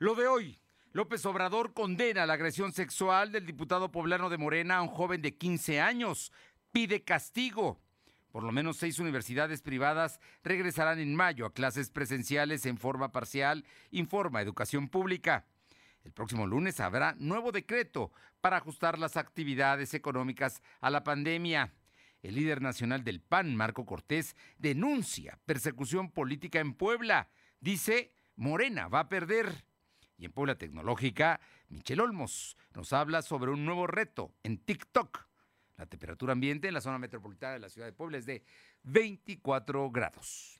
[0.00, 0.60] Lo de hoy.
[0.92, 5.36] López Obrador condena la agresión sexual del diputado poblano de Morena a un joven de
[5.36, 6.32] 15 años.
[6.70, 7.80] Pide castigo.
[8.30, 13.64] Por lo menos seis universidades privadas regresarán en mayo a clases presenciales en forma parcial,
[13.90, 15.46] informa Educación Pública.
[16.04, 21.72] El próximo lunes habrá nuevo decreto para ajustar las actividades económicas a la pandemia.
[22.22, 27.30] El líder nacional del PAN, Marco Cortés, denuncia persecución política en Puebla.
[27.58, 29.67] Dice, Morena va a perder.
[30.18, 35.26] Y en Puebla Tecnológica, Michel Olmos nos habla sobre un nuevo reto en TikTok.
[35.76, 38.42] La temperatura ambiente en la zona metropolitana de la ciudad de Puebla es de
[38.82, 40.58] 24 grados.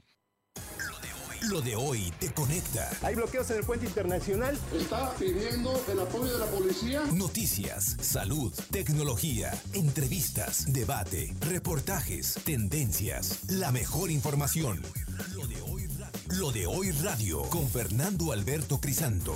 [1.42, 2.91] Lo de hoy te conecta.
[3.02, 4.59] Hay bloqueos en el puente internacional.
[4.74, 7.02] Está pidiendo el apoyo de la policía.
[7.12, 14.82] Noticias, salud, tecnología, entrevistas, debate, reportajes, tendencias, la mejor información.
[15.34, 15.67] Lo de hoy
[16.37, 19.34] Lo de hoy radio con Fernando Alberto Crisanto.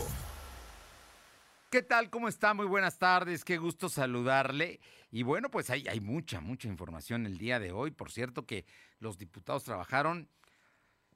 [1.70, 2.10] ¿Qué tal?
[2.10, 2.52] ¿Cómo está?
[2.52, 4.78] Muy buenas tardes, qué gusto saludarle.
[5.10, 7.92] Y bueno, pues hay, hay mucha, mucha información el día de hoy.
[7.92, 8.66] Por cierto que
[8.98, 10.28] los diputados trabajaron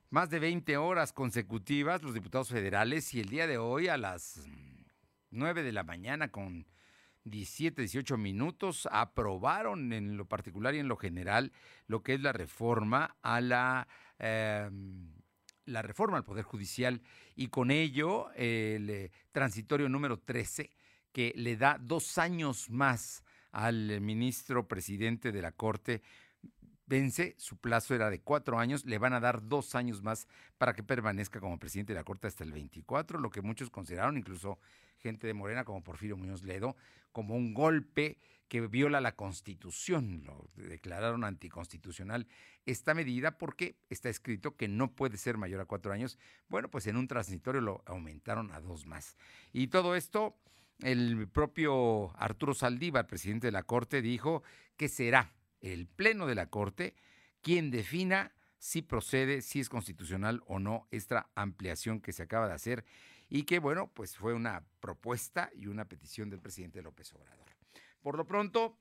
[0.09, 4.41] más de 20 horas consecutivas, los diputados federales, y el día de hoy a las
[5.29, 6.67] 9 de la mañana con
[7.25, 11.53] 17, 18 minutos aprobaron en lo particular y en lo general
[11.87, 13.89] lo que es la reforma a la...
[14.19, 15.16] Em,
[15.67, 17.03] la reforma al Poder Judicial
[17.35, 20.71] y con ello el eh, transitorio número 13
[21.13, 23.23] que le da dos años más
[23.53, 26.03] al ministro presidente de la Corte.
[26.87, 30.75] Vence, su plazo era de cuatro años, le van a dar dos años más para
[30.75, 34.59] que permanezca como presidente de la Corte hasta el 24, lo que muchos consideraron, incluso
[34.99, 36.77] gente de Morena como Porfirio Muñoz Ledo,
[37.13, 42.29] como un golpe que viola la Constitución, lo declararon anticonstitucional
[42.65, 46.19] esta medida porque está escrito que no puede ser mayor a cuatro años.
[46.49, 49.17] Bueno, pues en un transitorio lo aumentaron a dos más.
[49.53, 50.37] Y todo esto,
[50.81, 54.43] el propio Arturo Saldívar, presidente de la Corte, dijo
[54.77, 56.95] que será el Pleno de la Corte
[57.41, 62.55] quien defina si procede, si es constitucional o no esta ampliación que se acaba de
[62.55, 62.85] hacer
[63.29, 67.56] y que, bueno, pues fue una propuesta y una petición del presidente López Obrador.
[68.07, 68.79] Por lo pronto,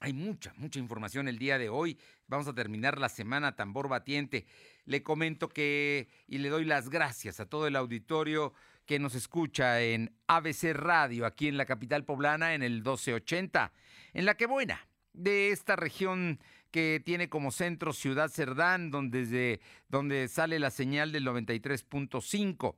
[0.00, 1.98] hay mucha, mucha información el día de hoy.
[2.26, 4.44] Vamos a terminar la semana tambor batiente.
[4.84, 8.52] Le comento que y le doy las gracias a todo el auditorio
[8.84, 13.72] que nos escucha en ABC Radio, aquí en la capital poblana, en el 1280,
[14.12, 16.38] en la que buena de esta región
[16.70, 22.76] que tiene como centro Ciudad Cerdán, donde, desde, donde sale la señal del 93.5.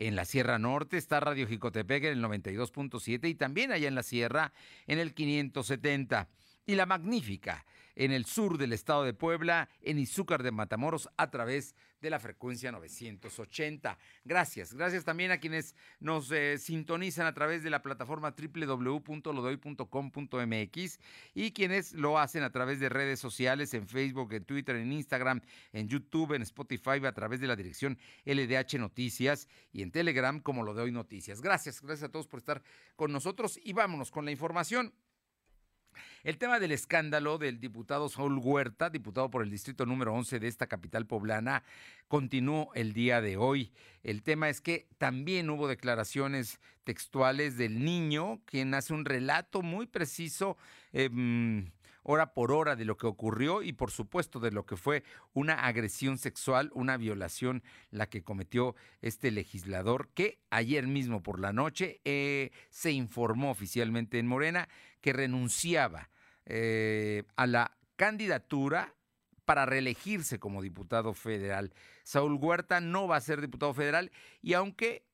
[0.00, 4.02] En la Sierra Norte está Radio Jicotepec en el 92.7 y también allá en la
[4.02, 4.50] Sierra
[4.86, 6.26] en el 570.
[6.64, 7.66] Y la Magnífica
[8.00, 12.18] en el sur del estado de Puebla, en Izúcar de Matamoros, a través de la
[12.18, 13.98] frecuencia 980.
[14.24, 20.98] Gracias, gracias también a quienes nos eh, sintonizan a través de la plataforma www.lodoy.com.mx
[21.34, 25.42] y quienes lo hacen a través de redes sociales, en Facebook, en Twitter, en Instagram,
[25.74, 30.62] en YouTube, en Spotify, a través de la dirección LDH Noticias y en Telegram como
[30.62, 31.42] Lo Noticias.
[31.42, 32.62] Gracias, gracias a todos por estar
[32.96, 34.94] con nosotros y vámonos con la información.
[36.22, 40.48] El tema del escándalo del diputado Saúl Huerta, diputado por el distrito número 11 de
[40.48, 41.62] esta capital poblana,
[42.08, 43.72] continuó el día de hoy.
[44.02, 49.86] El tema es que también hubo declaraciones textuales del niño, quien hace un relato muy
[49.86, 50.58] preciso.
[50.92, 51.70] Em,
[52.10, 55.66] hora por hora de lo que ocurrió y por supuesto de lo que fue una
[55.66, 62.00] agresión sexual, una violación la que cometió este legislador que ayer mismo por la noche
[62.04, 64.68] eh, se informó oficialmente en Morena
[65.00, 66.10] que renunciaba
[66.46, 68.94] eh, a la candidatura
[69.44, 71.72] para reelegirse como diputado federal.
[72.02, 74.10] Saúl Huerta no va a ser diputado federal
[74.42, 75.04] y aunque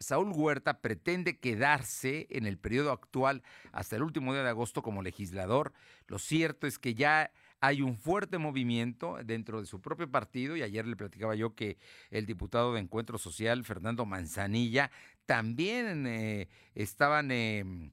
[0.00, 5.02] Saúl Huerta pretende quedarse en el periodo actual hasta el último día de agosto como
[5.02, 5.74] legislador.
[6.06, 7.30] Lo cierto es que ya
[7.60, 11.76] hay un fuerte movimiento dentro de su propio partido y ayer le platicaba yo que
[12.10, 14.90] el diputado de Encuentro Social, Fernando Manzanilla,
[15.26, 17.30] también eh, estaban...
[17.30, 17.92] Em,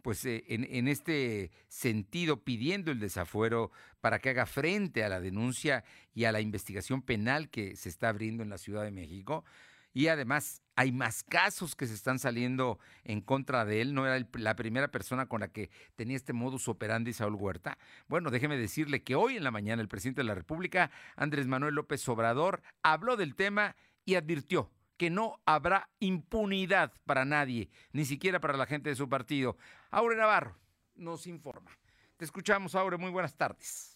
[0.00, 3.70] pues eh, en, en, este sentido pidiendo el desafuero
[4.02, 5.82] para que haga frente a la denuncia
[6.12, 9.46] y a la investigación penal que se está abriendo en la Ciudad de México.
[9.94, 13.94] Y además hay más casos que se están saliendo en contra de él.
[13.94, 17.78] No era la primera persona con la que tenía este modus operandi Saúl Huerta.
[18.08, 21.74] Bueno, déjeme decirle que hoy en la mañana el presidente de la República, Andrés Manuel
[21.74, 28.40] López Obrador, habló del tema y advirtió que no habrá impunidad para nadie, ni siquiera
[28.40, 29.56] para la gente de su partido.
[29.90, 30.56] Aure Navarro
[30.94, 31.70] nos informa.
[32.16, 32.96] Te escuchamos, Aure.
[32.96, 33.93] Muy buenas tardes.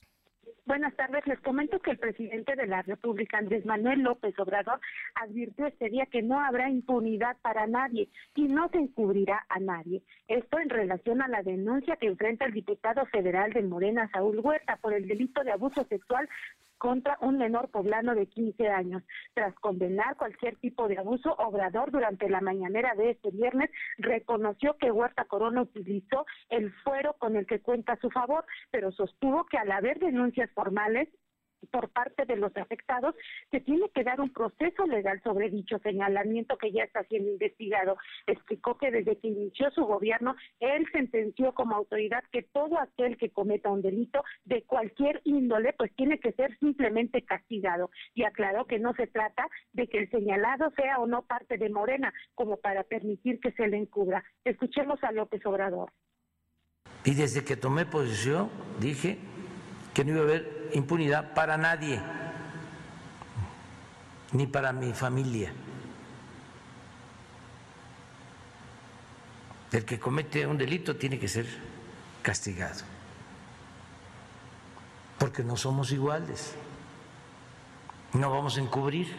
[0.69, 1.27] Buenas tardes.
[1.27, 4.79] Les comento que el presidente de la República, Andrés Manuel López Obrador,
[5.15, 10.03] advirtió este día que no habrá impunidad para nadie y no se encubrirá a nadie.
[10.29, 14.77] Esto en relación a la denuncia que enfrenta el diputado federal de Morena, Saúl Huerta,
[14.77, 16.29] por el delito de abuso sexual
[16.79, 19.03] contra un menor poblano de 15 años.
[19.35, 24.91] Tras condenar cualquier tipo de abuso, Obrador durante la mañanera de este viernes reconoció que
[24.91, 29.59] Huerta Corona utilizó el fuero con el que cuenta a su favor, pero sostuvo que
[29.59, 31.09] al haber denuncias formales
[31.67, 33.15] por parte de los afectados,
[33.51, 37.97] se tiene que dar un proceso legal sobre dicho señalamiento que ya está siendo investigado.
[38.27, 43.31] Explicó que desde que inició su gobierno, él sentenció como autoridad que todo aquel que
[43.31, 47.91] cometa un delito de cualquier índole, pues tiene que ser simplemente castigado.
[48.15, 51.71] Y aclaró que no se trata de que el señalado sea o no parte de
[51.71, 54.25] Morena, como para permitir que se le encubra.
[54.45, 55.91] Escuchemos a López Obrador.
[57.05, 58.51] Y desde que tomé posición,
[58.81, 59.19] dije
[59.95, 62.01] que no iba a haber impunidad para nadie,
[64.33, 65.53] ni para mi familia.
[69.73, 71.47] El que comete un delito tiene que ser
[72.23, 72.81] castigado,
[75.19, 76.55] porque no somos iguales,
[78.13, 79.15] no vamos a encubrir.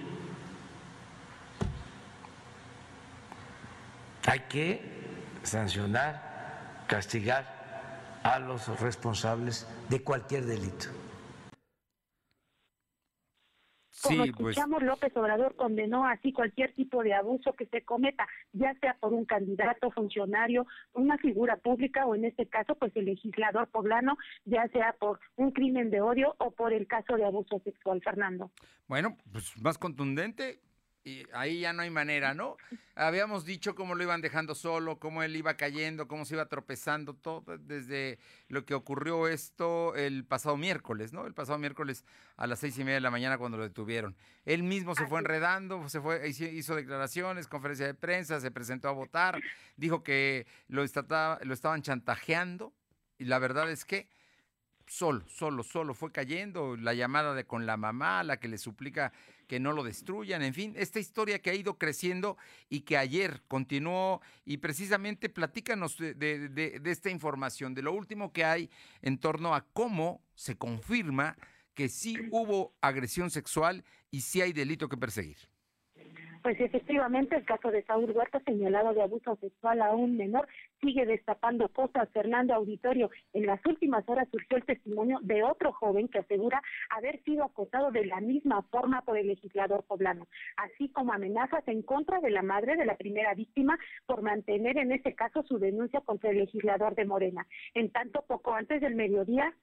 [4.25, 4.99] Hay que
[5.43, 7.59] sancionar, castigar
[8.23, 10.87] a los responsables de cualquier delito.
[14.01, 18.73] Como pues escuchamos, López Obrador condenó así cualquier tipo de abuso que se cometa, ya
[18.75, 23.67] sea por un candidato, funcionario, una figura pública o en este caso, pues el legislador
[23.67, 28.01] poblano, ya sea por un crimen de odio o por el caso de abuso sexual,
[28.01, 28.51] Fernando.
[28.87, 30.59] Bueno, pues más contundente,
[31.09, 32.57] y ahí ya no hay manera, ¿no?
[32.95, 37.13] Habíamos dicho cómo lo iban dejando solo, cómo él iba cayendo, cómo se iba tropezando,
[37.13, 38.19] todo desde
[38.49, 41.25] lo que ocurrió esto el pasado miércoles, ¿no?
[41.25, 42.03] El pasado miércoles
[42.37, 44.15] a las seis y media de la mañana cuando lo detuvieron.
[44.45, 48.91] Él mismo se fue enredando, se fue, hizo declaraciones, conferencia de prensa, se presentó a
[48.91, 49.39] votar,
[49.77, 52.73] dijo que lo, lo estaban chantajeando
[53.17, 54.07] y la verdad es que
[54.89, 59.13] solo, solo, solo fue cayendo, la llamada de con la mamá, la que le suplica
[59.49, 62.37] que no lo destruyan, en fin, esta historia que ha ido creciendo
[62.69, 68.45] y que ayer continuó y precisamente platícanos de, de, esta información, de lo último que
[68.45, 68.69] hay
[69.01, 71.35] en torno a cómo se confirma
[71.73, 75.37] que sí hubo agresión sexual y sí hay delito que perseguir.
[76.41, 80.47] Pues efectivamente, el caso de Saúl Huerta, señalado de abuso sexual a un menor,
[80.79, 82.07] sigue destapando cosas.
[82.13, 87.21] Fernando Auditorio, en las últimas horas surgió el testimonio de otro joven que asegura haber
[87.23, 92.21] sido acosado de la misma forma por el legislador poblano, así como amenazas en contra
[92.21, 96.29] de la madre de la primera víctima por mantener en ese caso su denuncia contra
[96.29, 97.47] el legislador de Morena.
[97.73, 99.53] En tanto, poco antes del mediodía,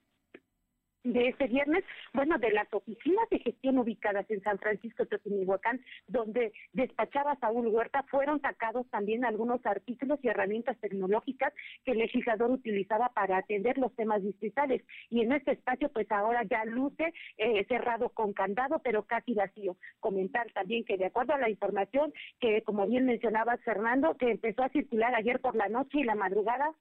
[1.13, 6.53] de ese viernes, bueno, de las oficinas de gestión ubicadas en San Francisco Teotinihuacán, donde
[6.73, 11.53] despachaba Saúl Huerta, fueron sacados también algunos artículos y herramientas tecnológicas
[11.85, 14.83] que el legislador utilizaba para atender los temas distritales.
[15.11, 19.77] Y en este espacio, pues ahora ya luce eh, cerrado con candado, pero casi vacío.
[20.01, 24.63] Comentar también que de acuerdo a la información que, como bien mencionaba Fernando, que empezó
[24.63, 26.75] a circular ayer por la noche y la madrugada,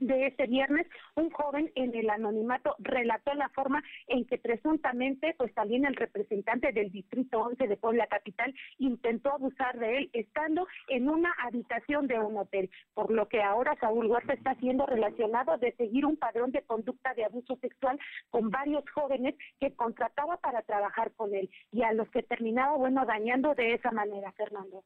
[0.00, 5.52] de ese viernes, un joven en el anonimato relató la forma en que presuntamente, pues
[5.54, 11.08] también el representante del Distrito 11 de Puebla Capital intentó abusar de él estando en
[11.08, 15.72] una habitación de un hotel, por lo que ahora Saúl Huerta está siendo relacionado de
[15.72, 17.98] seguir un padrón de conducta de abuso sexual
[18.30, 23.04] con varios jóvenes que contrataba para trabajar con él y a los que terminaba, bueno,
[23.04, 24.84] dañando de esa manera, Fernando.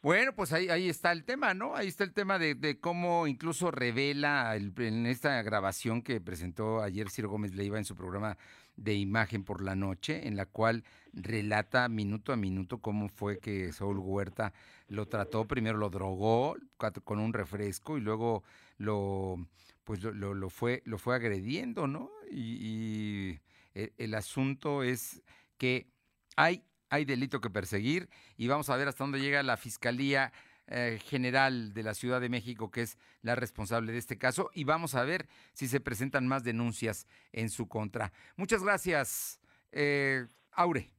[0.00, 1.74] Bueno, pues ahí, ahí está el tema, ¿no?
[1.74, 7.28] Ahí está el tema de, cómo incluso revela en esta grabación que presentó ayer Ciro
[7.28, 8.38] Gómez Leiva en su programa
[8.76, 13.72] de imagen por la noche, en la cual relata minuto a minuto cómo fue que
[13.72, 14.52] Saúl Huerta
[14.86, 16.56] lo trató, primero lo drogó
[17.02, 18.44] con un refresco y luego
[18.76, 19.48] lo
[19.82, 22.10] pues lo, fue lo fue agrediendo, ¿no?
[22.30, 23.40] Y,
[23.74, 25.22] el, el asunto es
[25.56, 25.88] que
[26.36, 30.32] hay hay delito que perseguir y vamos a ver hasta dónde llega la Fiscalía
[30.66, 34.64] eh, General de la Ciudad de México, que es la responsable de este caso, y
[34.64, 38.12] vamos a ver si se presentan más denuncias en su contra.
[38.36, 39.40] Muchas gracias,
[39.72, 40.92] eh, Aure.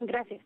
[0.00, 0.42] Gracias.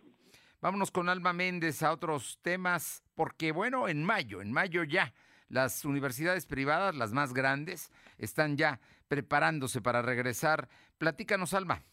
[0.61, 5.15] Vámonos con Alma Méndez a otros temas, porque bueno, en mayo, en mayo ya,
[5.49, 10.69] las universidades privadas, las más grandes, están ya preparándose para regresar.
[10.99, 11.85] Platícanos, Alma.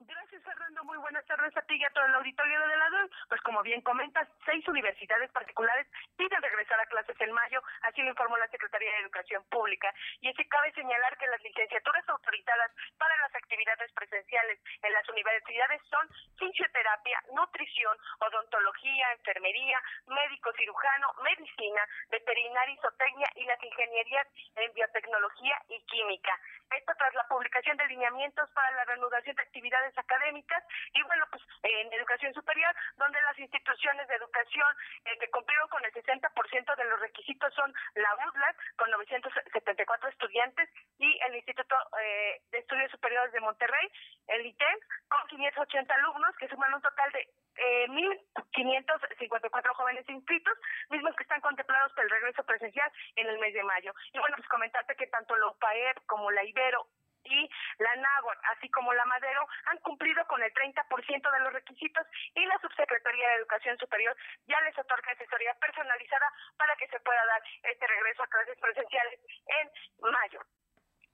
[0.00, 0.84] Gracias, Fernando.
[0.84, 5.30] Muy buenas tardes a todo el auditorio de la Pues como bien comentas, seis universidades
[5.32, 9.92] particulares piden regresar a clases en mayo, así lo informó la Secretaría de Educación Pública.
[10.20, 15.08] Y es que cabe señalar que las licenciaturas autorizadas para las actividades presenciales en las
[15.08, 16.08] universidades son
[16.38, 25.80] fisioterapia, nutrición, odontología, enfermería, médico cirujano, medicina, veterinaria, isotecnia y las ingenierías en biotecnología y
[25.86, 26.38] química.
[26.70, 31.26] Esto tras la publicación de lineamientos para la reanudación de actividades académicas y bueno,
[31.62, 34.68] en educación superior, donde las instituciones de educación
[35.04, 40.68] eh, que cumplieron con el 60% de los requisitos son la UDLAC con 974 estudiantes
[40.98, 43.90] y el Instituto eh, de Estudios Superiores de Monterrey,
[44.28, 50.58] el ITEM, con 580 alumnos que suman un total de eh, 1.554 jóvenes inscritos,
[50.90, 53.92] mismos que están contemplados para el regreso presencial en el mes de mayo.
[54.12, 56.88] Y bueno, pues comentarte que tanto la UPAEP como la Ibero
[57.24, 62.06] y la NAGUAR, así como la Madero, han cumplido con el 30% de los requisitos
[62.34, 67.24] y la Subsecretaría de Educación Superior ya les otorga asesoría personalizada para que se pueda
[67.26, 70.40] dar este regreso a clases presenciales en mayo.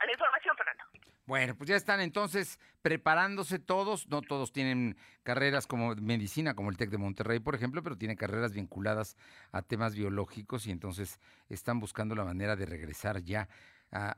[0.07, 0.85] La información, Fernando.
[1.27, 4.09] Bueno, pues ya están entonces preparándose todos.
[4.09, 8.17] No todos tienen carreras como medicina, como el TEC de Monterrey, por ejemplo, pero tienen
[8.17, 9.17] carreras vinculadas
[9.53, 13.47] a temas biológicos y entonces están buscando la manera de regresar ya.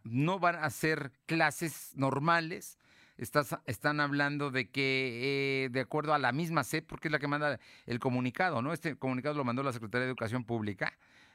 [0.04, 2.78] No van a ser clases normales.
[3.16, 7.28] están hablando de que, eh, de acuerdo a la misma SEP, porque es la que
[7.28, 8.72] manda el comunicado, ¿no?
[8.72, 10.92] Este comunicado lo mandó la Secretaría de Educación Pública.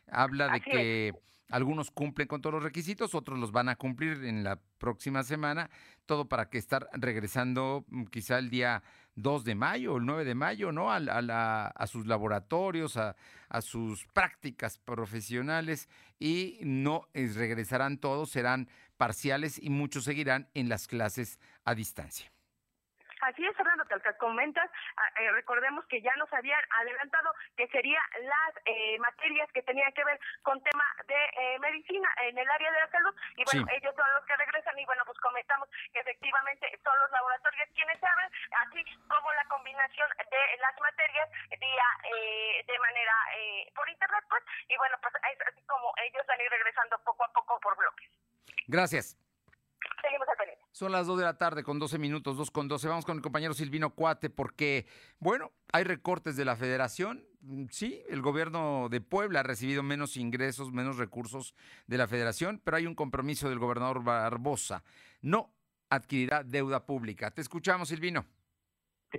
[0.07, 1.13] Habla de que.
[1.49, 5.69] Algunos cumplen con todos los requisitos, otros los van a cumplir en la próxima semana,
[6.07, 8.81] todo para que estar regresando mm, quizá el día
[9.15, 10.91] 2 de mayo el 9 de mayo, ¿no?
[10.91, 13.15] A, a, sus laboratorios, a,
[13.49, 20.87] a, sus prácticas profesionales y no regresarán todos, serán parciales y muchos seguirán en las
[20.87, 22.34] clases a distancia.
[23.21, 27.67] Así es, Fernando, tal que comentas, ah, eh, recordemos que ya nos habían adelantado que
[27.69, 32.49] serían las eh, materias que tenían que ver con tema de eh, medicina en el
[32.49, 35.69] área de la salud y bueno, ellos son los que regresan y bueno, pues comentamos
[35.93, 38.29] que efectivamente son los laboratorios quienes saben,
[38.67, 41.29] así como la combinación de las materias
[41.59, 41.87] vía
[42.65, 43.13] de manera
[43.75, 47.23] por internet, pues, y bueno, pues es así como ellos van a ir regresando poco
[47.23, 48.09] a poco por bloques.
[48.67, 49.17] Gracias.
[50.01, 50.64] Seguimos al pendiente.
[50.75, 52.89] Son las 2 de la tarde con 12 minutos, 2 con 12.
[52.89, 54.85] Vamos con el compañero Silvino Cuate porque,
[55.19, 57.23] bueno, hay recortes de la federación.
[57.39, 61.55] Mm, sí, el gobierno de Puebla ha recibido menos ingresos, menos recursos
[61.87, 64.83] de la federación, pero hay un compromiso del gobernador Barbosa.
[65.21, 65.49] No
[65.89, 67.31] adquirirá deuda pública.
[67.31, 68.25] Te escuchamos, Silvino.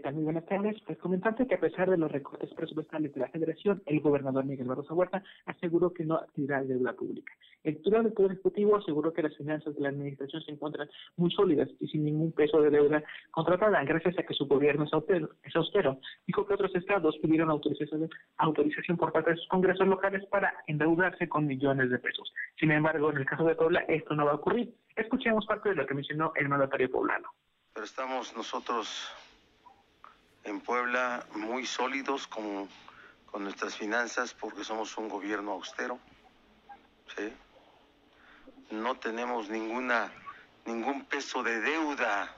[0.02, 0.12] ¿Qué?
[0.12, 0.76] Muy buenas tardes.
[0.84, 4.66] Pues comentarte que a pesar de los recortes presupuestales de la Federación, el gobernador Miguel
[4.66, 7.32] Barroso Huerta aseguró que no adquirirá deuda pública.
[7.64, 11.30] El titular del Poder Ejecutivo aseguró que las finanzas de la Administración se encuentran muy
[11.30, 15.30] sólidas y sin ningún peso de deuda contratada, gracias a que su gobierno es austero.
[15.42, 15.98] Es austero.
[16.26, 21.28] Dijo que otros estados pidieron autorización, autorización por parte de sus congresos locales para endeudarse
[21.28, 22.32] con millones de pesos.
[22.60, 24.74] Sin embargo, en el caso de Puebla, esto no va a ocurrir.
[24.94, 27.30] Escuchemos parte de lo que mencionó el mandatario poblano.
[27.72, 29.12] Pero estamos nosotros
[30.46, 32.68] en Puebla muy sólidos con,
[33.26, 35.98] con nuestras finanzas porque somos un gobierno austero.
[37.16, 37.32] ¿sí?
[38.70, 40.10] No tenemos ninguna
[40.66, 42.34] ningún peso de deuda.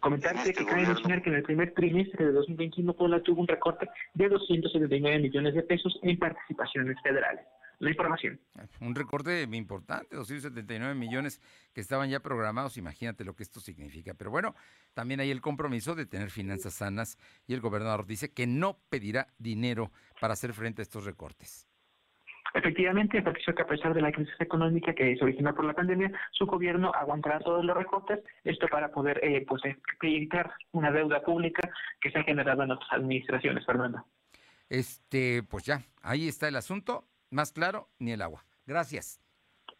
[0.00, 3.48] Comentarte este que cabe mencionar que en el primer trimestre de 2021 Puebla tuvo un
[3.48, 7.44] recorte de 279 millones de pesos en participaciones federales
[7.78, 8.40] la información.
[8.80, 11.40] Un recorte muy importante, 279 millones
[11.72, 14.14] que estaban ya programados, imagínate lo que esto significa.
[14.14, 14.54] Pero bueno,
[14.94, 19.28] también hay el compromiso de tener finanzas sanas y el gobernador dice que no pedirá
[19.38, 21.68] dinero para hacer frente a estos recortes.
[22.54, 26.10] Efectivamente, enfatizó que a pesar de la crisis económica que se originó por la pandemia,
[26.32, 29.62] su gobierno aguantará todos los recortes, esto para poder eh, pues,
[30.02, 31.68] evitar una deuda pública
[32.00, 34.04] que se ha generado en otras administraciones, Fernando.
[34.68, 37.04] Este, pues ya, ahí está el asunto.
[37.30, 38.44] Más claro, ni el agua.
[38.66, 39.20] Gracias.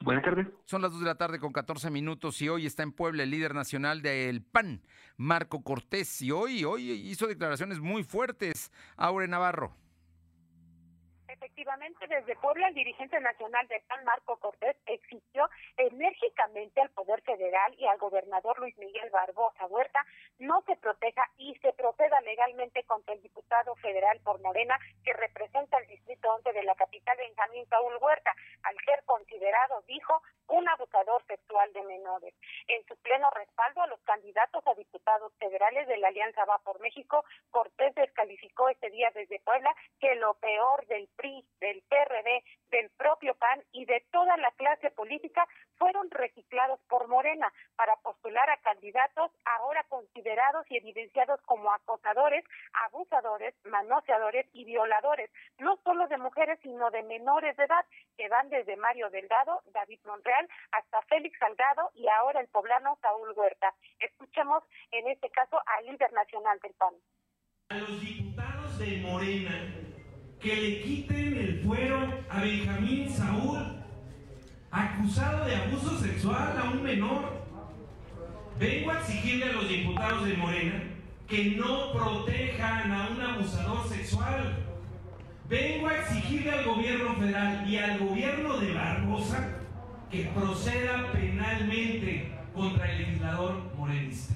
[0.00, 0.47] Buenas tardes.
[0.64, 3.31] Son las 2 de la tarde con 14 minutos y hoy está en Puebla el
[3.31, 4.83] líder nacional del PAN,
[5.17, 8.71] Marco Cortés, y hoy, hoy hizo declaraciones muy fuertes.
[8.97, 9.75] Aure Navarro.
[11.40, 17.73] Efectivamente, desde Puebla, el dirigente nacional de PAN, Marco Cortés, exigió enérgicamente al Poder Federal
[17.78, 20.04] y al gobernador Luis Miguel Barbosa Huerta
[20.40, 25.78] no se proteja y se proceda legalmente contra el diputado federal por Morena que representa
[25.78, 31.25] el Distrito 11 de la capital, Benjamín Paul Huerta, al ser considerado, dijo, un abusador
[31.26, 32.35] sexual de menores.
[32.66, 36.80] En su pleno respaldo a los candidatos a diputados federales de la Alianza Va por
[36.80, 41.27] México, Cortés descalificó este día desde Puebla que lo peor del PRI
[41.61, 47.52] del PRD, del propio PAN y de toda la clase política fueron reciclados por Morena
[47.76, 52.44] para postular a candidatos ahora considerados y evidenciados como acosadores,
[52.87, 57.85] abusadores, manoseadores y violadores, no solo de mujeres, sino de menores de edad,
[58.16, 63.32] que van desde Mario Delgado, David Monreal, hasta Félix Salgado y ahora el poblano Saúl
[63.37, 63.75] Huerta.
[64.00, 66.94] Escuchemos en este caso al líder nacional del PAN.
[67.70, 69.88] A los diputados de Morena
[70.40, 71.99] que le quiten el fuero
[72.30, 73.59] a Benjamín Saúl,
[74.71, 77.47] acusado de abuso sexual a un menor.
[78.59, 80.83] Vengo a exigirle a los diputados de Morena
[81.26, 84.64] que no protejan a un abusador sexual.
[85.49, 89.49] Vengo a exigirle al gobierno federal y al gobierno de Barbosa
[90.11, 94.35] que proceda penalmente contra el legislador morenista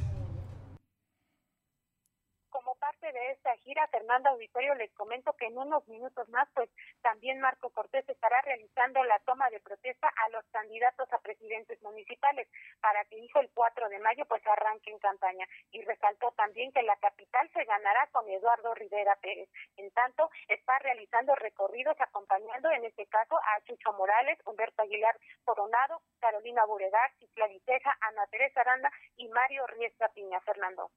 [3.89, 6.69] Fernando Auditorio, les comento que en unos minutos más, pues
[7.01, 12.49] también Marco Cortés estará realizando la toma de protesta a los candidatos a presidentes municipales
[12.81, 15.47] para que, dijo el 4 de mayo, pues arranque en campaña.
[15.71, 19.49] Y resaltó también que la capital se ganará con Eduardo Rivera Pérez.
[19.77, 26.03] En tanto, está realizando recorridos acompañando, en este caso, a Chucho Morales, Humberto Aguilar Coronado,
[26.21, 27.63] Carolina Buregar, Citlali
[28.01, 30.41] Ana Teresa Aranda y Mario Riestra Piña.
[30.41, 30.91] Fernando.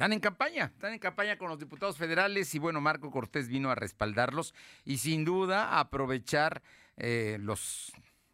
[0.00, 3.70] Están en campaña, están en campaña con los diputados federales y bueno, Marco Cortés vino
[3.70, 4.54] a respaldarlos
[4.86, 6.62] y sin duda aprovechar
[6.96, 7.92] eh, los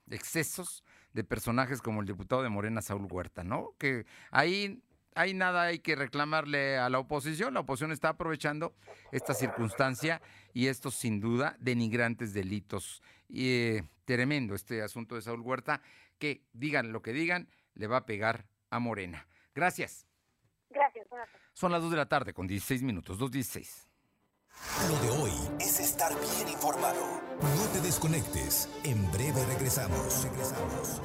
[0.09, 3.75] excesos de personajes como el diputado de Morena, Saúl Huerta, ¿no?
[3.79, 4.81] Que ahí,
[5.17, 8.77] hay nada hay que reclamarle a la oposición, la oposición está aprovechando
[9.11, 13.03] esta circunstancia y estos sin duda denigrantes delitos.
[13.29, 15.83] Y eh, tremendo este asunto de Saúl Huerta,
[16.21, 19.27] que digan lo que digan, le va a pegar a Morena.
[19.53, 20.07] Gracias.
[20.71, 21.09] Gracias.
[21.57, 23.67] Son las 2 de la tarde con 16 minutos, 2.16.
[24.91, 27.01] Lo de hoy es estar bien informado.
[27.41, 28.69] No te desconectes.
[28.85, 30.23] En breve regresamos.
[30.23, 31.01] Regresamos.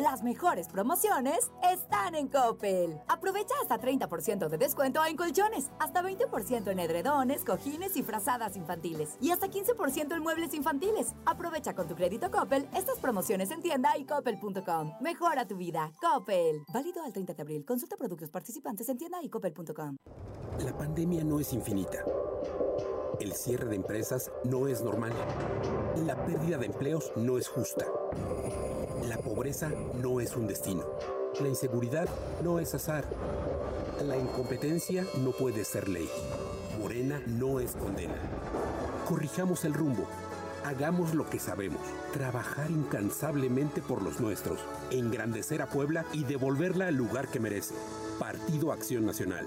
[0.00, 2.98] Las mejores promociones están en Coppel.
[3.06, 9.18] Aprovecha hasta 30% de descuento en colchones, hasta 20% en edredones, cojines y frazadas infantiles
[9.20, 11.12] y hasta 15% en muebles infantiles.
[11.26, 14.92] Aprovecha con tu crédito Coppel estas promociones en tienda y coppel.com.
[15.02, 15.92] Mejora tu vida.
[16.00, 16.64] Coppel.
[16.72, 17.64] Válido al 30 de abril.
[17.66, 19.98] Consulta productos participantes en tienda y coppel.com.
[20.64, 22.02] La pandemia no es infinita.
[23.18, 25.12] El cierre de empresas no es normal.
[26.06, 27.84] La pérdida de empleos no es justa.
[29.08, 30.84] La pobreza no es un destino.
[31.40, 32.08] La inseguridad
[32.42, 33.04] no es azar.
[34.06, 36.08] La incompetencia no puede ser ley.
[36.78, 38.16] Morena no es condena.
[39.08, 40.06] Corrijamos el rumbo.
[40.64, 41.82] Hagamos lo que sabemos.
[42.12, 44.60] Trabajar incansablemente por los nuestros.
[44.90, 47.74] Engrandecer a Puebla y devolverla al lugar que merece.
[48.18, 49.46] Partido Acción Nacional.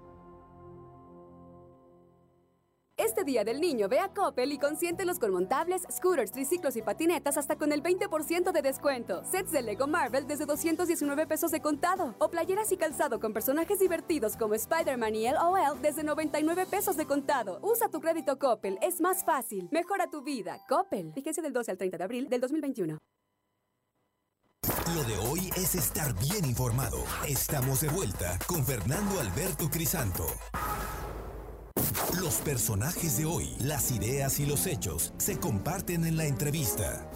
[3.03, 7.35] Este Día del Niño ve a Coppel y consiéntelos con montables, scooters, triciclos y patinetas
[7.35, 9.23] hasta con el 20% de descuento.
[9.23, 12.13] Sets de Lego Marvel desde 219 pesos de contado.
[12.19, 17.07] O playeras y calzado con personajes divertidos como Spider-Man y LOL desde 99 pesos de
[17.07, 17.57] contado.
[17.63, 19.67] Usa tu crédito Coppel, es más fácil.
[19.71, 20.59] Mejora tu vida.
[20.69, 21.11] Coppel.
[21.13, 22.99] Fíjense del 12 al 30 de abril del 2021.
[24.93, 27.03] Lo de hoy es estar bien informado.
[27.27, 30.27] Estamos de vuelta con Fernando Alberto Crisanto.
[32.21, 37.09] Los personajes de hoy, las ideas y los hechos se comparten en la entrevista.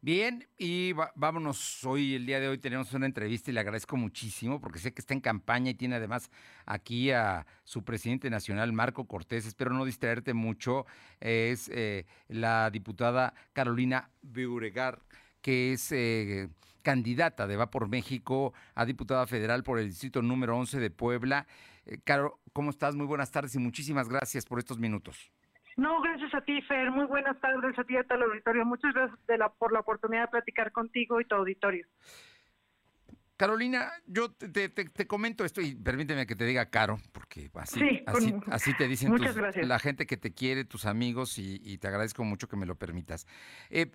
[0.00, 1.84] Bien, y vámonos.
[1.84, 5.00] Hoy, el día de hoy, tenemos una entrevista y le agradezco muchísimo porque sé que
[5.00, 6.30] está en campaña y tiene además
[6.64, 9.46] aquí a su presidente nacional, Marco Cortés.
[9.46, 10.86] Espero no distraerte mucho.
[11.20, 15.02] Es eh, la diputada Carolina Beuregar,
[15.40, 16.48] que es eh,
[16.90, 21.44] candidata de Va por México a diputada federal por el distrito número 11 de Puebla.
[21.84, 22.94] Eh, Caro, ¿cómo estás?
[22.94, 25.32] Muy buenas tardes y muchísimas gracias por estos minutos.
[25.76, 26.92] No, gracias a ti, Fer.
[26.92, 28.64] Muy buenas tardes a ti y a todo el auditorio.
[28.64, 29.18] Muchas gracias
[29.58, 31.86] por la oportunidad de platicar contigo y tu auditorio.
[33.36, 37.50] Carolina, yo te, te- te- te comento esto y permíteme que te diga caro, porque
[37.54, 41.36] así, Sí, así, con- así te dicen tus- la gente que te quiere, tus amigos,
[41.38, 43.26] y, y te agradezco mucho que me lo permitas.
[43.70, 43.90] Eh,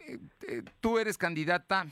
[0.47, 1.88] eh, tú eres candidata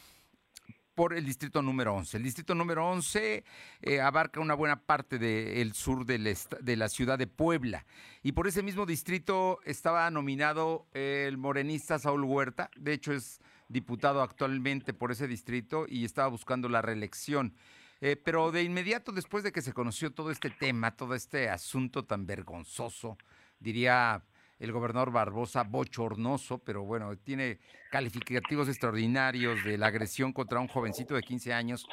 [1.00, 2.18] por el distrito número 11.
[2.18, 3.46] El distrito número 11
[3.84, 7.86] eh, abarca una buena parte del sur de la ciudad de Puebla.
[8.22, 12.70] Y por ese mismo distrito estaba nominado el morenista Saúl Huerta.
[12.76, 17.56] De hecho, es diputado actualmente por ese distrito y estaba buscando la reelección.
[18.02, 22.04] Eh, pero de inmediato, después de que se conoció todo este tema, todo este asunto
[22.04, 23.18] tan vergonzoso,
[23.58, 24.22] diría
[24.60, 27.60] el gobernador Barbosa, bochornoso, pero bueno, tiene
[27.92, 31.88] calificativos extraordinarios de la agresión contra un jovencito de 15 años.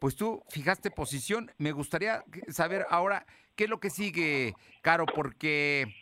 [0.00, 1.52] Pues tú fijaste posición.
[1.58, 5.94] Me gustaría saber ahora qué es lo que sigue, Caro, porque,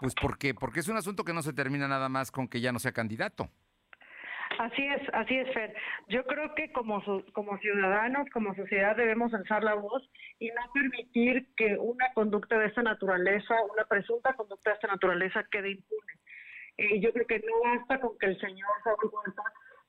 [0.00, 2.72] pues porque, porque es un asunto que no se termina nada más con que ya
[2.72, 3.50] no sea candidato.
[4.58, 5.74] Así es, así es, Fer.
[6.08, 11.46] Yo creo que como, como ciudadanos, como sociedad, debemos alzar la voz y no permitir
[11.56, 16.12] que una conducta de esta naturaleza, una presunta conducta de esta naturaleza, quede impune.
[16.78, 19.42] Eh, yo creo que no basta con que el señor Saúl Huerta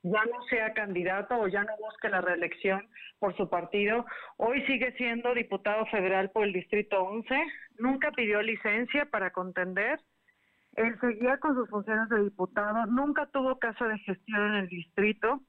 [0.03, 2.87] ya no sea candidato o ya no busque la reelección
[3.19, 4.05] por su partido.
[4.37, 7.41] Hoy sigue siendo diputado federal por el Distrito 11.
[7.79, 9.99] Nunca pidió licencia para contender.
[10.75, 15.41] Él seguía con sus funciones de diputado, nunca tuvo caso de gestión en el distrito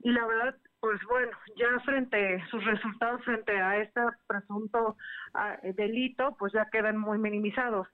[0.00, 4.96] y la verdad, pues bueno, ya frente sus resultados frente a este presunto
[5.34, 7.88] ah, delito, pues ya quedan muy minimizados.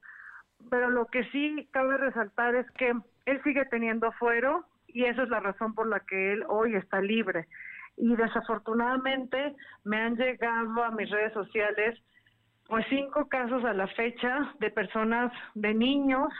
[0.70, 2.92] Pero lo que sí cabe resaltar es que
[3.26, 7.00] él sigue teniendo fuero y esa es la razón por la que él hoy está
[7.00, 7.48] libre.
[7.96, 11.98] Y desafortunadamente me han llegado a mis redes sociales
[12.68, 16.32] pues cinco casos a la fecha de personas, de niños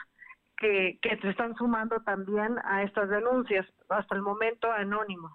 [0.62, 5.32] que, que se están sumando también a estas denuncias, hasta el momento anónimos.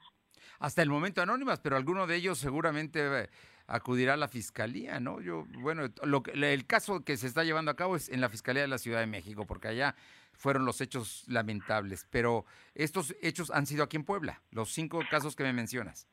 [0.60, 3.30] Hasta el momento anónimas, pero alguno de ellos seguramente eh,
[3.68, 5.22] acudirá a la fiscalía, ¿no?
[5.22, 8.64] Yo, bueno, lo el caso que se está llevando a cabo es en la Fiscalía
[8.64, 9.94] de la Ciudad de México, porque allá
[10.34, 15.36] fueron los hechos lamentables, pero estos hechos han sido aquí en Puebla, los cinco casos
[15.36, 16.08] que me mencionas.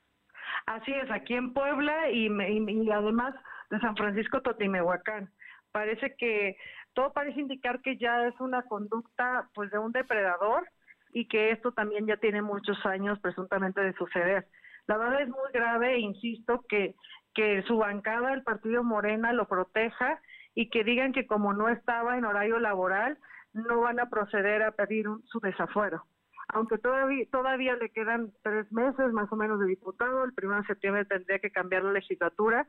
[0.66, 3.34] Así es, aquí en Puebla y, y- y además
[3.70, 5.30] de San Francisco Totimehuacán.
[5.72, 6.56] Parece que
[6.94, 10.68] todo parece indicar que ya es una conducta pues de un depredador
[11.12, 14.46] y que esto también ya tiene muchos años presuntamente de suceder.
[14.86, 16.94] La verdad es muy grave e insisto que
[17.34, 20.20] que su bancada, el partido Morena, lo proteja
[20.54, 23.18] y que digan que como no estaba en horario laboral,
[23.52, 26.04] no van a proceder a pedir su desafuero.
[26.48, 30.66] Aunque todavía, todavía le quedan tres meses más o menos de diputado, el primero de
[30.66, 32.66] septiembre tendría que cambiar la legislatura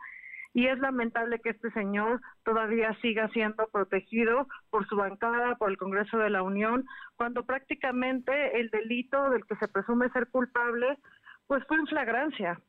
[0.56, 5.78] y es lamentable que este señor todavía siga siendo protegido por su bancada, por el
[5.78, 6.88] Congreso de la Unión,
[7.18, 10.98] cuando prácticamente el delito del que se presume ser culpable,
[11.46, 12.62] pues fue en flagrancia.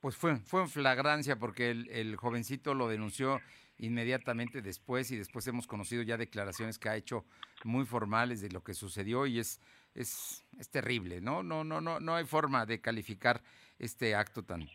[0.00, 3.40] Pues fue, fue en flagrancia porque el, jovencito lo denunció
[3.78, 7.24] inmediatamente después y después hemos conocido ya declaraciones que ha hecho
[7.64, 9.58] muy formales de lo que sucedió y es,
[9.94, 11.42] es, es terrible, ¿no?
[11.42, 13.42] No, no, no, no hay forma de calificar
[13.78, 14.68] este acto tan,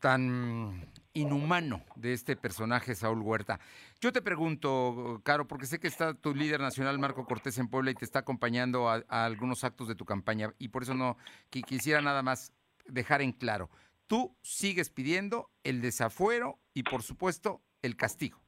[0.00, 3.60] tan inhumano de este personaje Saúl Huerta.
[4.00, 7.90] Yo te pregunto, Caro, porque sé que está tu líder nacional Marco Cortés en Puebla
[7.90, 11.16] y te está acompañando a, algunos actos de tu campaña y por eso no
[11.50, 12.52] qui- quisiera nada más
[12.86, 13.70] dejar en claro.
[14.06, 18.40] Tú sigues pidiendo el desafuero y por supuesto el castigo.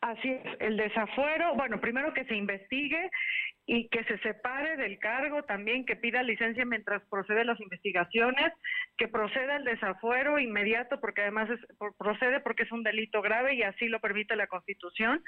[0.00, 3.10] Así es, el desafuero, bueno, primero que se investigue
[3.64, 8.52] y que se separe del cargo también, que pida licencia mientras proceden las investigaciones,
[8.96, 11.60] que proceda el desafuero inmediato, porque además es,
[11.98, 15.22] procede porque es un delito grave y así lo permite la Constitución,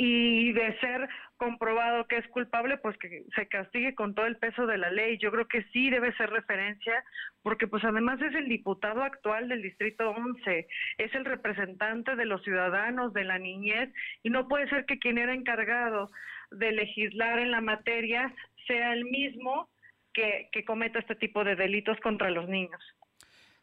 [0.00, 4.64] y de ser comprobado que es culpable, pues que se castigue con todo el peso
[4.66, 5.18] de la ley.
[5.18, 7.02] Yo creo que sí debe ser referencia,
[7.42, 12.42] porque pues además es el diputado actual del Distrito 11, es el representante de los
[12.44, 16.10] ciudadanos, de la niñez, y no puede ser que quien era encargado
[16.52, 18.32] de legislar en la materia
[18.68, 19.68] sea el mismo
[20.12, 22.80] que, que cometa este tipo de delitos contra los niños.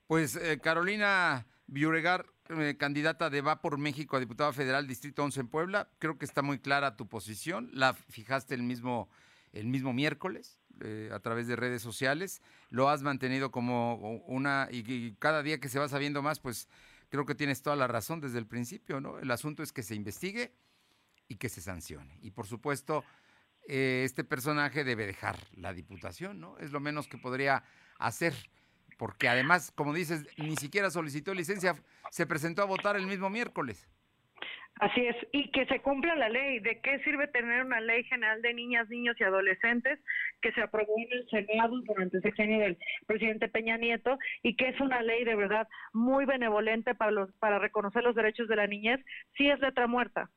[0.08, 5.40] Pues eh, Carolina Viuregar, eh, candidata de Va por México a diputada federal Distrito 11
[5.42, 9.10] en Puebla, creo que está muy clara tu posición, la fijaste el mismo,
[9.52, 13.96] el mismo miércoles eh, a través de redes sociales, lo has mantenido como
[14.28, 16.70] una, y, y cada día que se va sabiendo más, pues
[17.10, 19.18] creo que tienes toda la razón desde el principio, ¿no?
[19.20, 20.52] El asunto es que se investigue
[21.28, 22.20] y que se sancione.
[22.22, 23.04] Y por supuesto,
[23.68, 26.58] eh, este personaje debe dejar la diputación, ¿no?
[26.60, 27.64] Es lo menos que podría
[28.00, 28.34] hacer,
[28.98, 31.76] porque además, como dices, ni siquiera solicitó licencia,
[32.12, 33.90] se presentó a votar el mismo miércoles.
[34.80, 36.60] Así es, y que se cumpla la ley.
[36.60, 40.00] ¿De qué sirve tener una ley general de niñas, niños y adolescentes
[40.42, 44.70] que se aprobó en el Senado durante el sexenio del presidente Peña Nieto y que
[44.70, 48.68] es una ley de verdad muy benevolente para, los, para reconocer los derechos de la
[48.68, 49.00] niñez?
[49.38, 50.30] Sí es letra muerta.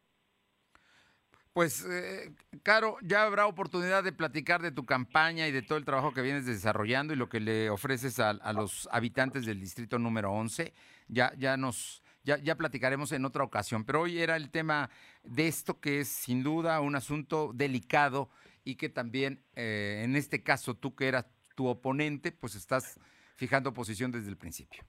[1.59, 2.31] Pues, eh,
[2.63, 6.23] Caro, ya habrá oportunidad de platicar de tu campaña y de todo el trabajo que
[6.23, 10.73] vienes desarrollando y lo que le ofreces a, los habitantes del distrito número 11.
[11.09, 14.89] Ya, ya nos ya, platicaremos en otra ocasión, pero hoy era el tema
[15.25, 18.31] de esto que es sin duda un asunto delicado
[18.63, 23.01] y que también, eh, en este caso, tú que eras tu oponente, pues estás
[23.35, 24.85] fijando posición desde el principio.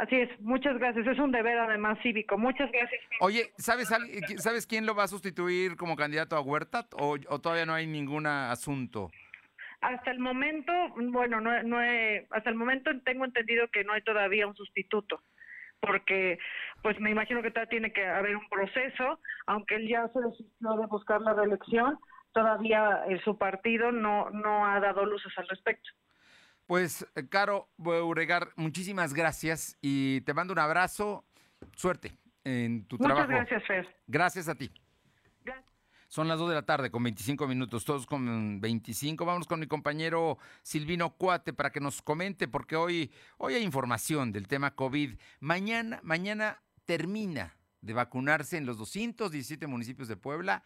[0.00, 1.06] Así es, muchas gracias.
[1.06, 2.36] Es un deber además cívico.
[2.36, 3.00] Muchas gracias.
[3.20, 3.88] Oye, ¿sabes,
[4.38, 8.26] ¿sabes quién lo va a sustituir como candidato a Huerta o, todavía no hay ningún
[8.26, 9.10] asunto?
[9.80, 11.78] Hasta el momento, bueno, no, no
[12.30, 15.22] hasta el momento tengo entendido que no hay todavía un sustituto
[15.80, 16.38] porque
[16.82, 20.76] pues me imagino que todavía tiene que haber un proceso, aunque él ya se decidió
[20.80, 21.98] de buscar la reelección,
[22.32, 25.90] todavía eh, su partido no, no ha dado luces al respecto.
[26.66, 31.24] Pues, eh, Caro Beuregar, muchísimas gracias y te mando un abrazo.
[31.76, 32.12] Suerte
[32.44, 33.28] en tu trabajo.
[33.28, 33.96] Muchas gracias, Fer.
[34.06, 34.70] Gracias a ti.
[36.14, 39.24] Son las 2 de la tarde con 25 minutos, todos con 25.
[39.24, 44.30] Vamos con mi compañero Silvino Cuate para que nos comente, porque hoy, hoy hay información
[44.30, 45.18] del tema COVID.
[45.40, 50.62] Mañana, mañana termina de vacunarse en los 217 municipios de Puebla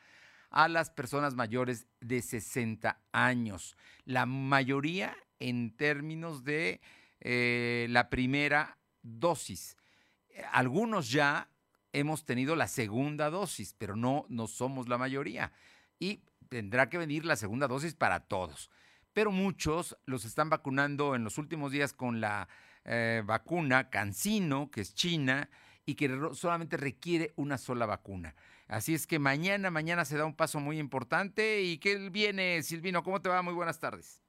[0.50, 3.74] a las personas mayores de 60 años.
[4.04, 6.80] La mayoría en términos de
[7.20, 9.76] eh, la primera dosis.
[10.52, 11.50] Algunos ya
[11.92, 15.52] hemos tenido la segunda dosis, pero no, no somos la mayoría.
[15.98, 18.70] Y tendrá que venir la segunda dosis para todos.
[19.12, 22.48] Pero muchos los están vacunando en los últimos días con la
[22.84, 25.50] eh, vacuna Cancino, que es china,
[25.84, 28.34] y que solamente requiere una sola vacuna.
[28.66, 31.62] Así es que mañana, mañana se da un paso muy importante.
[31.62, 33.02] ¿Y qué viene, Silvino?
[33.02, 33.40] ¿Cómo te va?
[33.40, 34.22] Muy buenas tardes.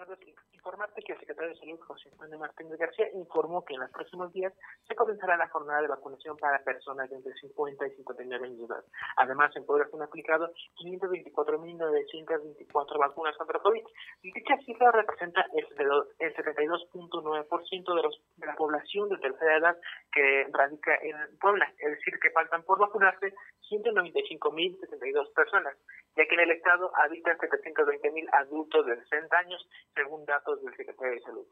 [0.00, 3.72] Muy buenas tardes informarte que el secretario de Salud, José Manuel Martínez García, informó que
[3.74, 4.52] en los próximos días
[4.86, 8.66] se comenzará la jornada de vacunación para personas de entre 50 y 59 años de
[8.66, 8.84] edad.
[9.16, 10.52] Además, en Puebla se han aplicado
[10.84, 13.82] 524.924 vacunas contra COVID.
[14.22, 18.02] Dicha cifra representa el 72.9% de,
[18.36, 19.78] de la población de tercera edad
[20.12, 21.72] que radica en Puebla.
[21.78, 23.32] Es decir, que faltan por vacunarse
[23.70, 25.76] 195.072 personas,
[26.16, 31.14] ya que en el estado habitan 720.000 adultos de 60 años, según datos del Secretario
[31.14, 31.46] de Salud.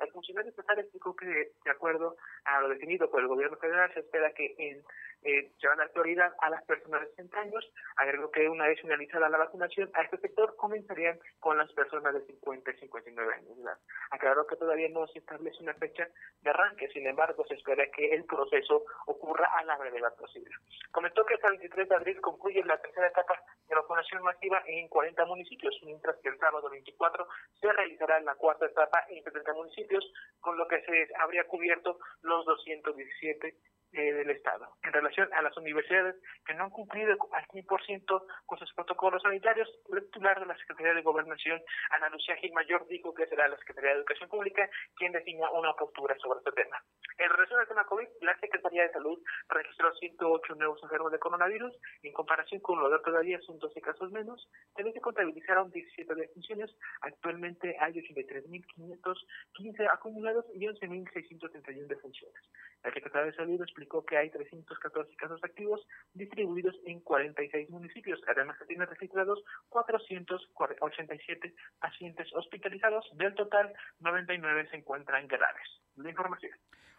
[0.00, 4.00] El funcionario estatal explicó que, de acuerdo a lo definido por el gobierno federal, se
[4.00, 4.82] espera que en,
[5.24, 7.72] eh, se van a dar prioridad a las personas de 60 años.
[7.96, 12.24] Agregó que una vez finalizada la vacunación, a este sector comenzarían con las personas de
[12.26, 13.78] 50 y 59 años de edad.
[14.10, 16.08] Aclaró que todavía no se establece una fecha
[16.42, 20.50] de arranque, sin embargo, se espera que el proceso ocurra a la brevedad posible.
[20.90, 24.88] Comentó que hasta el 23 de abril concluye la tercera etapa de vacunación masiva en
[24.88, 27.26] 40 municipios, mientras que el sábado 24
[27.60, 30.04] se realizará la cuarta etapa en 70 municipios
[30.40, 33.56] con lo que se habría cubierto los 217
[33.94, 34.76] eh, del Estado.
[34.82, 39.68] En relación a las universidades que no han cumplido al 100% con sus protocolos sanitarios,
[39.92, 43.56] el titular de la Secretaría de Gobernación, Ana Lucía Gil Mayor, dijo que será la
[43.58, 46.82] Secretaría de Educación Pública quien defina una postura sobre este tema.
[47.18, 51.72] En relación al tema COVID, la Secretaría de Salud registró 108 nuevos enfermos de coronavirus.
[52.02, 54.48] En comparación con lo de todavía son 12 casos menos.
[54.74, 56.74] También se contabilizaron 17 defunciones.
[57.02, 62.42] Actualmente hay 83.515 acumulados y 11.631 defunciones.
[62.82, 65.80] La Secretaría de Salud explicó que hay 314 casos activos
[66.12, 68.20] distribuidos en 46 municipios.
[68.28, 73.06] Además, se tienen registrados 487 pacientes hospitalizados.
[73.14, 75.68] Del total, 99 se encuentran graves.
[75.96, 76.52] La información.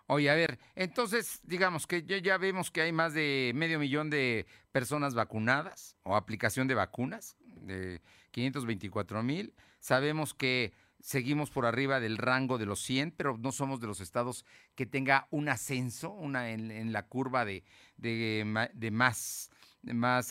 [0.07, 4.45] Oye, a ver, entonces digamos que ya vemos que hay más de medio millón de
[4.71, 9.55] personas vacunadas o aplicación de vacunas, de 524 mil.
[9.79, 10.73] Sabemos que
[11.05, 14.87] seguimos por arriba del rango de los 100, pero no somos de los estados que
[14.87, 19.51] tenga un ascenso una en, la curva de, más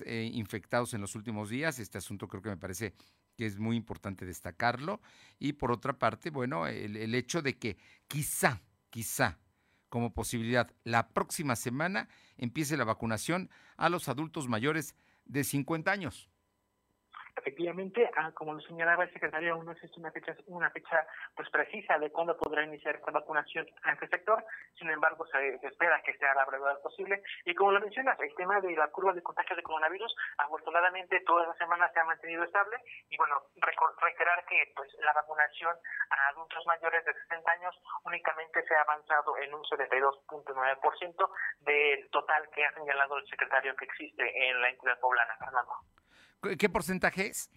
[0.05, 1.79] eh, infectados en los últimos días.
[1.79, 2.93] Este asunto creo que me parece
[3.37, 5.01] que es muy importante destacarlo.
[5.39, 7.77] Y por otra parte, bueno, el, el hecho de que
[8.09, 8.61] quizá,
[8.91, 9.39] quizá,
[9.89, 16.29] como posibilidad, la próxima semana empiece la vacunación a los adultos mayores de 50 años.
[17.37, 21.51] Efectivamente, ah, como lo señalaba el secretario, aún no existe una fecha, una fecha pues
[21.51, 24.45] precisa de cuándo podrá iniciar esta vacunación a este sector.
[24.79, 27.23] Sin embargo, se, espera que sea la brevedad posible.
[27.45, 31.47] Y como lo mencionas, el tema de la curva de contagio de coronavirus, afortunadamente toda
[31.47, 32.77] la semana se ha mantenido estable.
[33.11, 33.43] Y bueno,
[34.01, 35.77] reiterar que pues la vacunación
[36.11, 42.49] a adultos mayores de 60 años únicamente se ha avanzado en un 72.9% del total
[42.55, 45.73] que ha señalado el secretario que existe en la entidad poblana, Fernando.
[46.59, 47.51] ¿Qué porcentaje es?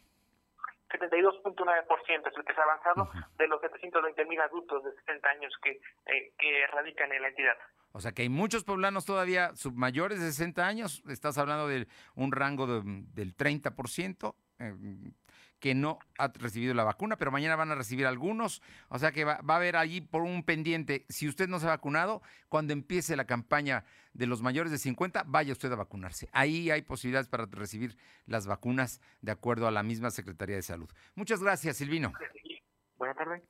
[0.90, 5.54] 72.9% es el que se ha avanzado de los 720 mil adultos de 60 años
[5.62, 7.58] que, eh, que radican en la entidad.
[7.92, 12.32] O sea que hay muchos poblanos todavía mayores de 60 años, estás hablando de un
[12.32, 14.36] rango del 30%.
[14.60, 14.74] Eh,
[15.60, 18.62] que no ha recibido la vacuna, pero mañana van a recibir algunos.
[18.90, 21.06] O sea que va, va, a haber allí por un pendiente.
[21.10, 25.24] Si usted no se ha vacunado, cuando empiece la campaña de los mayores de 50,
[25.28, 26.30] vaya usted a vacunarse.
[26.32, 30.90] Ahí hay posibilidades para recibir las vacunas de acuerdo a la misma Secretaría de Salud.
[31.16, 32.14] Muchas gracias, Silvino.
[32.98, 33.44] Buenas tardes.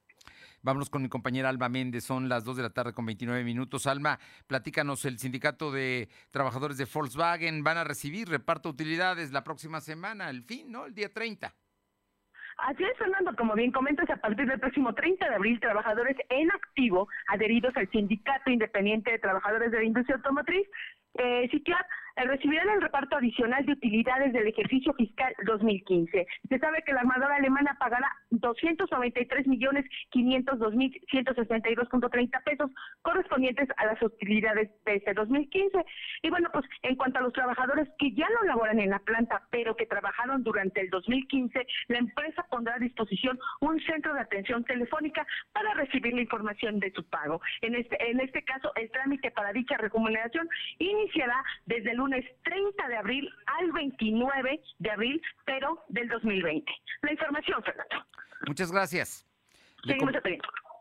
[0.61, 3.87] Vámonos con mi compañera Alma Méndez, son las 2 de la tarde con 29 minutos.
[3.87, 9.43] Alma, platícanos, el sindicato de trabajadores de Volkswagen van a recibir reparto de utilidades la
[9.43, 10.85] próxima semana, el fin, ¿no?
[10.85, 11.53] El día 30.
[12.57, 16.49] Así es, Fernando, como bien comentas, a partir del próximo 30 de abril, trabajadores en
[16.51, 20.67] activo adheridos al Sindicato Independiente de Trabajadores de la Industria Automotriz,
[21.15, 21.47] eh,
[22.25, 26.25] recibirán el reparto adicional de utilidades del ejercicio fiscal 2015.
[26.49, 33.85] Se sabe que la armadora alemana pagará 293 millones 502 mil 162.30 pesos correspondientes a
[33.85, 35.85] las utilidades de este 2015.
[36.23, 39.43] Y bueno, pues en cuanto a los trabajadores que ya no laboran en la planta,
[39.51, 44.63] pero que trabajaron durante el 2015, la empresa pondrá a disposición un centro de atención
[44.63, 47.41] telefónica para recibir la información de su pago.
[47.61, 50.47] En este, en este caso, el trámite para dicha remuneración
[50.79, 51.99] iniciará desde el
[52.43, 56.71] 30 de abril al 29 de abril, pero del 2020.
[57.01, 58.05] La información, Fernando.
[58.47, 59.25] Muchas gracias.
[59.85, 60.13] Seguimos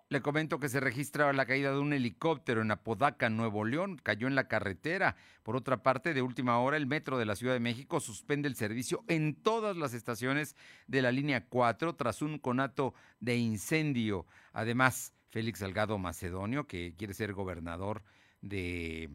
[0.08, 3.98] le comento que se registra la caída de un helicóptero en Apodaca, Nuevo León.
[4.00, 5.16] Cayó en la carretera.
[5.42, 8.54] Por otra parte, de última hora, el metro de la Ciudad de México suspende el
[8.54, 10.54] servicio en todas las estaciones
[10.86, 14.26] de la línea 4 tras un conato de incendio.
[14.52, 18.04] Además, Félix Salgado Macedonio, que quiere ser gobernador
[18.42, 19.10] de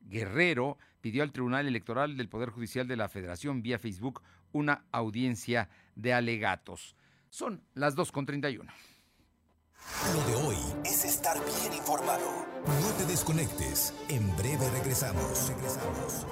[0.00, 0.76] Guerrero,
[1.06, 6.12] pidió al Tribunal Electoral del Poder Judicial de la Federación vía Facebook una audiencia de
[6.12, 6.96] alegatos.
[7.30, 8.68] Son las 2.31.
[10.12, 12.44] Lo de hoy es estar bien informado.
[12.66, 13.94] No te desconectes.
[14.08, 15.48] En breve regresamos.
[15.48, 16.26] Regresamos.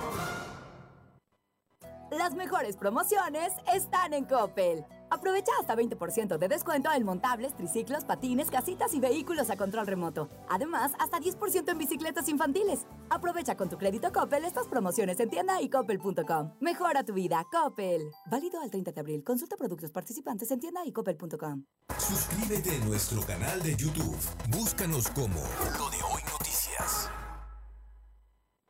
[2.11, 4.85] Las mejores promociones están en Coppel.
[5.11, 10.29] Aprovecha hasta 20% de descuento en montables, triciclos, patines, casitas y vehículos a control remoto.
[10.49, 12.87] Además, hasta 10% en bicicletas infantiles.
[13.11, 16.53] Aprovecha con tu crédito Coppel estas promociones en tienda y coppel.com.
[16.61, 18.03] Mejora tu vida, Coppel.
[18.27, 19.25] Válido al 30 de abril.
[19.25, 21.64] Consulta productos participantes en tienda y coppel.com.
[21.99, 24.17] Suscríbete a nuestro canal de YouTube.
[24.51, 25.40] Búscanos como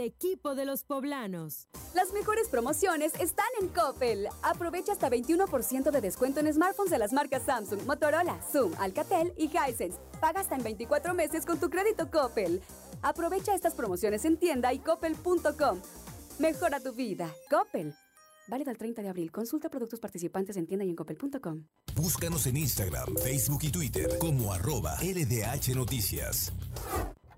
[0.00, 1.68] El equipo de los poblanos.
[1.94, 4.28] Las mejores promociones están en Coppel.
[4.42, 9.46] Aprovecha hasta 21% de descuento en smartphones de las marcas Samsung, Motorola, Zoom, Alcatel y
[9.46, 9.98] Hisense.
[10.20, 12.62] Paga hasta en 24 meses con tu crédito Coppel.
[13.02, 15.80] Aprovecha estas promociones en tienda y coppel.com.
[16.38, 17.30] Mejora tu vida.
[17.50, 17.94] Coppel.
[18.48, 19.30] Válido el 30 de abril.
[19.30, 21.66] Consulta productos participantes en tienda y en coppel.com.
[21.94, 26.52] Búscanos en Instagram, Facebook y Twitter como arroba LDH Noticias.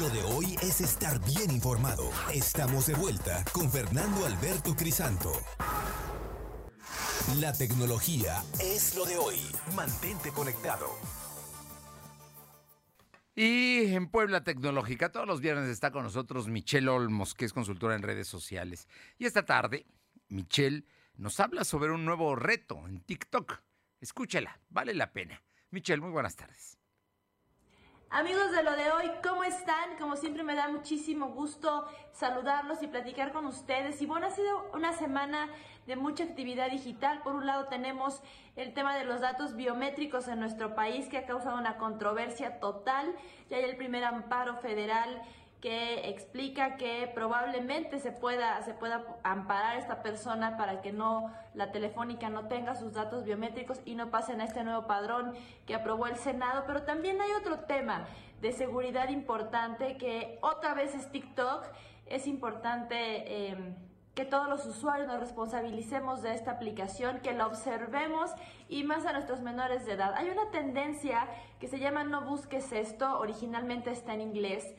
[0.00, 2.10] Lo de hoy es estar bien informado.
[2.32, 5.32] Estamos de vuelta con Fernando Alberto Crisanto.
[7.38, 9.36] La tecnología es lo de hoy.
[9.76, 10.86] Mantente conectado.
[13.34, 17.94] Y en Puebla Tecnológica, todos los viernes está con nosotros Michelle Olmos, que es consultora
[17.94, 18.88] en redes sociales.
[19.18, 19.86] Y esta tarde,
[20.28, 20.84] Michelle
[21.16, 23.62] nos habla sobre un nuevo reto en TikTok.
[24.00, 25.42] Escúchela, vale la pena.
[25.70, 26.81] Michelle, muy buenas tardes.
[28.14, 29.96] Amigos de lo de hoy, ¿cómo están?
[29.98, 34.02] Como siempre me da muchísimo gusto saludarlos y platicar con ustedes.
[34.02, 35.48] Y bueno, ha sido una semana
[35.86, 37.22] de mucha actividad digital.
[37.22, 38.20] Por un lado tenemos
[38.54, 43.16] el tema de los datos biométricos en nuestro país que ha causado una controversia total.
[43.48, 45.22] Ya hay el primer amparo federal
[45.62, 51.32] que explica que probablemente se pueda, se pueda amparar a esta persona para que no
[51.54, 55.34] la telefónica no tenga sus datos biométricos y no pasen a este nuevo padrón
[55.64, 56.64] que aprobó el Senado.
[56.66, 58.08] Pero también hay otro tema
[58.40, 61.64] de seguridad importante que otra vez es TikTok.
[62.06, 63.76] Es importante eh,
[64.16, 68.32] que todos los usuarios nos responsabilicemos de esta aplicación, que la observemos
[68.68, 70.12] y más a nuestros menores de edad.
[70.16, 71.28] Hay una tendencia
[71.60, 74.74] que se llama no busques esto, originalmente está en inglés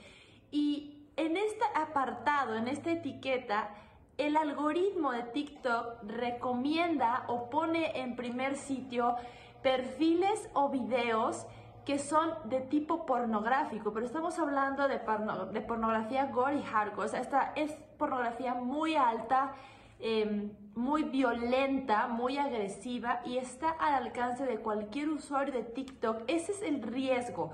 [0.53, 3.71] y en este apartado, en esta etiqueta,
[4.19, 9.15] el algoritmo de TikTok recomienda o pone en primer sitio
[9.63, 11.47] perfiles o videos
[11.85, 17.19] que son de tipo pornográfico, pero estamos hablando de, pornografía gore y hardcore, o sea,
[17.19, 19.53] esta es pornografía muy alta,
[19.99, 26.23] em, muy violenta, muy agresiva y está al alcance de cualquier usuario de TikTok.
[26.27, 27.51] Ese es el riesgo.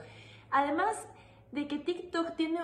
[0.52, 1.08] Además
[1.52, 2.60] de que TikTok tiene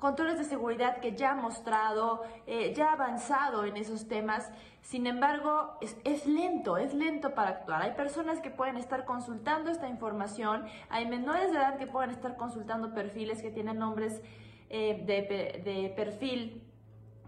[0.00, 4.50] controles de seguridad que ya ha mostrado, eh, ya ha avanzado en esos temas.
[4.80, 7.82] Sin embargo, es, lento, es lento para actuar.
[7.82, 12.36] Hay personas que pueden estar consultando esta información, hay menores de edad que pueden estar
[12.36, 14.22] consultando perfiles que tienen nombres
[14.70, 16.66] eh, de, perfil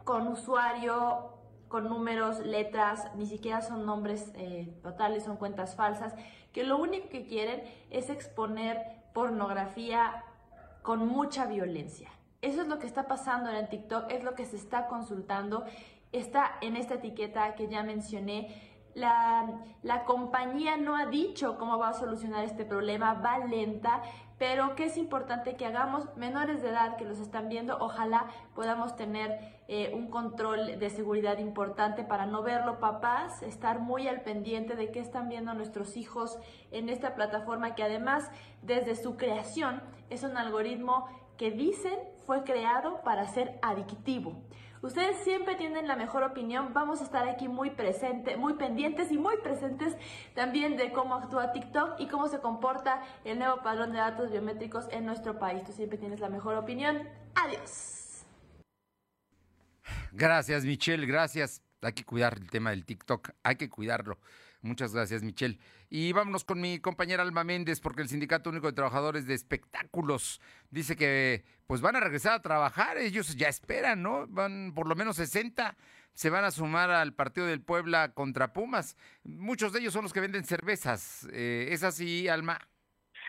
[0.04, 1.28] con usuario,
[1.68, 6.14] con números, letras, ni siquiera son nombres eh, totales, son cuentas falsas,
[6.52, 8.78] que lo único que quieren es exponer
[9.12, 10.24] pornografía
[10.82, 12.10] con mucha violencia.
[12.42, 15.64] Eso es lo que está pasando en el TikTok, es lo que se está consultando.
[16.10, 18.72] Está en esta etiqueta que ya mencioné.
[18.94, 19.46] La,
[20.04, 24.02] compañía no ha dicho cómo va a solucionar este problema, va lenta,
[24.38, 28.96] pero que es importante que hagamos menores de edad que los están viendo, ojalá podamos
[28.96, 34.74] tener eh, un control de seguridad importante para no verlo, papás, estar muy al pendiente
[34.74, 36.38] de qué están viendo nuestros hijos
[36.72, 38.30] en esta plataforma que además
[38.62, 39.80] desde su creación
[40.10, 44.42] es un algoritmo que dicen fue creado para ser adictivo.
[44.82, 46.74] Ustedes siempre tienen la mejor opinión.
[46.74, 49.96] Vamos a estar aquí muy presentes, muy pendientes y muy presentes
[50.34, 54.88] también de cómo actúa TikTok y cómo se comporta el nuevo padrón de datos biométricos
[54.90, 55.62] en nuestro país.
[55.64, 57.08] Tú siempre tienes la mejor opinión.
[57.36, 58.24] Adiós.
[60.10, 61.06] Gracias, Michelle.
[61.06, 61.62] Gracias.
[61.80, 63.30] Hay que cuidar el tema del TikTok.
[63.44, 64.18] Hay que cuidarlo.
[64.62, 65.58] Muchas gracias, Michelle.
[65.90, 70.40] Y vámonos con mi compañera Alma Méndez, porque el Sindicato Único de Trabajadores de Espectáculos
[70.70, 72.96] dice que pues van a regresar a trabajar.
[72.96, 74.26] Ellos ya esperan, ¿no?
[74.28, 75.76] Van por lo menos 60
[76.14, 78.96] se van a sumar al partido del Puebla contra Pumas.
[79.24, 81.26] Muchos de ellos son los que venden cervezas.
[81.32, 82.60] Eh, ¿Es así, Alma?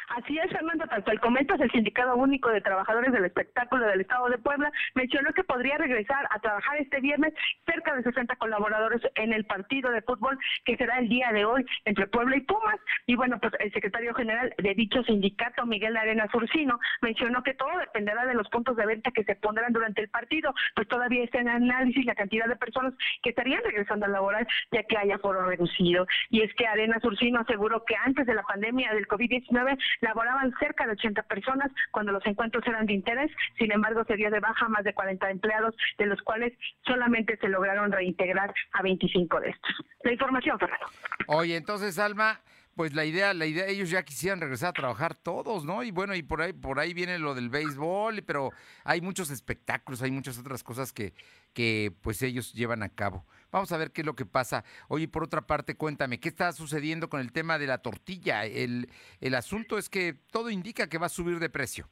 [0.09, 4.29] Así es, Fernando, tal cual comentas, el Sindicato Único de Trabajadores del Espectáculo del Estado
[4.29, 7.33] de Puebla mencionó que podría regresar a trabajar este viernes
[7.65, 11.65] cerca de 60 colaboradores en el partido de fútbol que será el día de hoy
[11.85, 12.79] entre Puebla y Pumas.
[13.07, 17.77] Y bueno, pues el secretario general de dicho sindicato, Miguel Arena Surcino, mencionó que todo
[17.77, 21.39] dependerá de los puntos de venta que se pondrán durante el partido, pues todavía está
[21.39, 25.45] en análisis la cantidad de personas que estarían regresando a laboral ya que haya foro
[25.45, 26.05] reducido.
[26.29, 30.85] Y es que Arena Surcino aseguró que antes de la pandemia del COVID-19 laboraban cerca
[30.85, 34.67] de 80 personas cuando los encuentros eran de interés, sin embargo se dio de baja
[34.69, 36.53] más de 40 empleados, de los cuales
[36.85, 39.71] solamente se lograron reintegrar a 25 de estos.
[40.03, 40.85] La información, Fernando.
[41.27, 42.39] Oye, entonces, Alma,
[42.75, 45.83] pues la idea, la idea, ellos ya quisieran regresar a trabajar todos, ¿no?
[45.83, 48.51] Y bueno, y por ahí, por ahí viene lo del béisbol, pero
[48.83, 51.13] hay muchos espectáculos, hay muchas otras cosas que,
[51.53, 53.25] que pues ellos llevan a cabo.
[53.53, 54.65] Vamos a ver qué es lo que pasa.
[54.87, 58.45] Oye, por otra parte, cuéntame, ¿qué está sucediendo con el tema de la tortilla?
[58.45, 58.89] El,
[59.21, 61.87] el asunto es que todo indica que va a subir de precio.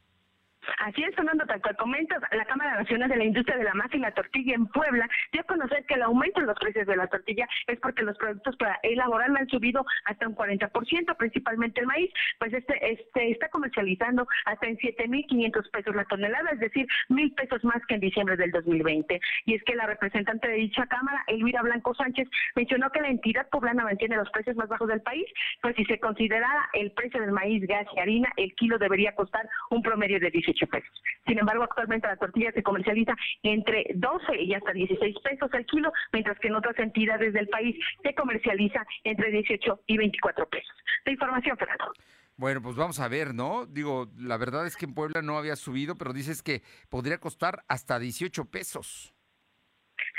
[0.80, 3.98] Así es, Fernando, tal cual comentas, la Cámara Nacional de la Industria de la Masa
[3.98, 6.96] y la Tortilla en Puebla dio a conocer que el aumento en los precios de
[6.96, 11.88] la tortilla es porque los productos para elaborarla han subido hasta un 40%, principalmente el
[11.88, 17.32] maíz, pues este, este está comercializando hasta en 7.500 pesos la tonelada, es decir, mil
[17.34, 19.20] pesos más que en diciembre del 2020.
[19.46, 23.50] Y es que la representante de dicha Cámara, Elvira Blanco Sánchez, mencionó que la entidad
[23.50, 25.26] poblana mantiene los precios más bajos del país,
[25.62, 29.50] pues si se considerara el precio del maíz, gas y harina, el kilo debería costar
[29.70, 31.02] un promedio de 18 pesos.
[31.26, 35.92] Sin embargo, actualmente la tortilla se comercializa entre 12 y hasta 16 pesos al kilo,
[36.12, 40.76] mientras que en otras entidades del país se comercializa entre 18 y 24 pesos.
[41.06, 41.92] La información, Fernando.
[42.38, 43.66] Bueno, pues vamos a ver, ¿no?
[43.68, 47.64] Digo, la verdad es que en Puebla no había subido, pero dices que podría costar
[47.68, 49.14] hasta 18 pesos.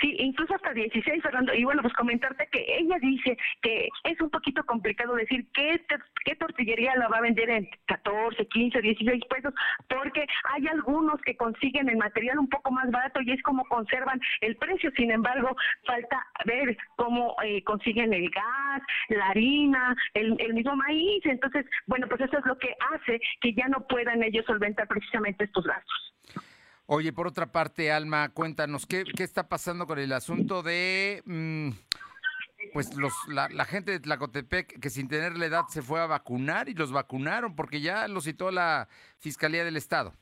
[0.01, 1.55] Sí, incluso hasta 16, Fernando.
[1.55, 5.81] Y bueno, pues comentarte que ella dice que es un poquito complicado decir qué,
[6.25, 9.55] qué tortillería la va a vender en 14, 15, 16 pesos,
[9.89, 14.21] porque hay algunos que consiguen el material un poco más barato y es como conservan
[14.41, 14.91] el precio.
[14.97, 15.57] Sin embargo,
[15.87, 21.25] falta ver cómo eh, consiguen el gas, la harina, el, el mismo maíz.
[21.25, 25.45] Entonces, bueno, pues eso es lo que hace que ya no puedan ellos solventar precisamente
[25.45, 26.13] estos gastos.
[26.87, 31.71] Oye, por otra parte, Alma, cuéntanos, ¿qué, qué está pasando con el asunto de, mm,
[32.73, 36.07] pues, los, la, la gente de Tlacotepec que sin tener la edad se fue a
[36.07, 40.15] vacunar y los vacunaron porque ya lo citó la Fiscalía del Estado?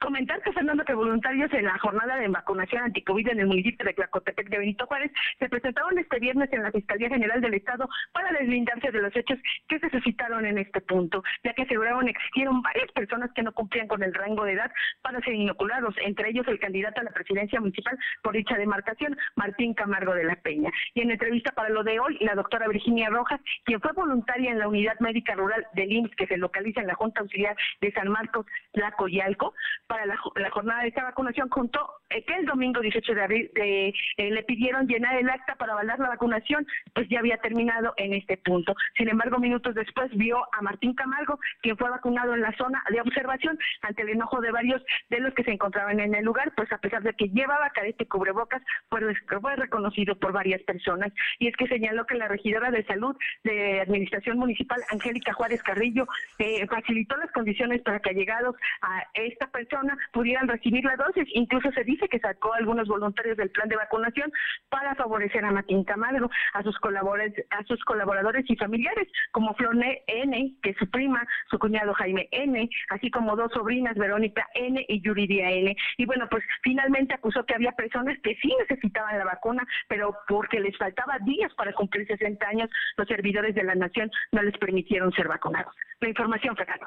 [0.00, 4.48] Comentarte, Fernando, que voluntarios en la jornada de vacunación anticovid en el municipio de Tlacotepec
[4.48, 8.90] de Benito Juárez se presentaron este viernes en la Fiscalía General del Estado para deslindarse
[8.90, 13.30] de los hechos que se suscitaron en este punto, ya que aseguraron existieron varias personas
[13.32, 17.00] que no cumplían con el rango de edad para ser inoculados, entre ellos el candidato
[17.00, 20.70] a la presidencia municipal por dicha demarcación, Martín Camargo de la Peña.
[20.94, 24.58] Y en entrevista para lo de hoy, la doctora Virginia Rojas, quien fue voluntaria en
[24.58, 28.08] la unidad médica rural del IMSS que se localiza en la Junta Auxiliar de San
[28.08, 29.54] Marcos, Tlacoyalco,
[29.86, 33.50] para la, la jornada de esta vacunación contó eh, que el domingo 18 de abril
[33.54, 37.94] de, eh, le pidieron llenar el acta para avalar la vacunación, pues ya había terminado
[37.96, 38.74] en este punto.
[38.96, 43.00] Sin embargo, minutos después vio a Martín Camargo, quien fue vacunado en la zona de
[43.00, 46.70] observación ante el enojo de varios de los que se encontraban en el lugar, pues
[46.72, 51.12] a pesar de que llevaba careta y cubrebocas, pues fue reconocido por varias personas.
[51.38, 56.06] Y es que señaló que la regidora de salud de Administración Municipal, Angélica Juárez Carrillo,
[56.38, 61.28] eh, facilitó las condiciones para que allegados a esta persona pudieran recibir la dosis.
[61.34, 64.32] Incluso se dice que sacó a algunos voluntarios del plan de vacunación
[64.68, 70.02] para favorecer a Martín Camargo, a sus colaboradores, a sus colaboradores y familiares, como Florne
[70.06, 74.84] N, que es su prima, su cuñado Jaime N, así como dos sobrinas, Verónica N
[74.88, 75.76] y Yuridia N.
[75.98, 80.60] Y bueno, pues finalmente acusó que había personas que sí necesitaban la vacuna, pero porque
[80.60, 85.12] les faltaba días para cumplir 60 años, los servidores de la nación no les permitieron
[85.12, 85.74] ser vacunados.
[86.00, 86.86] La información, Fernando.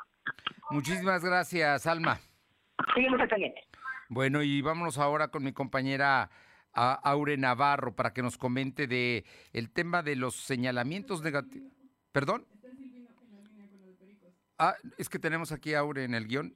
[0.71, 2.19] Muchísimas gracias, Alma.
[2.93, 3.61] Seguimos al pendiente.
[4.09, 6.29] Bueno, y vámonos ahora con mi compañera
[6.73, 11.71] a- Aure Navarro para que nos comente de el tema de los señalamientos negativos.
[12.11, 12.45] ¿Perdón?
[14.57, 16.55] Ah, es que tenemos aquí a Aure en el guion.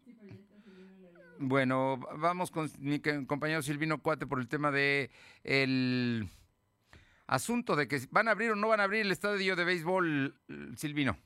[1.39, 5.09] Bueno, va- vamos con mi compañero Silvino Cuate por el tema de
[5.43, 6.27] el
[7.27, 10.35] asunto de que van a abrir o no van a abrir el estadio de béisbol,
[10.75, 11.17] Silvino.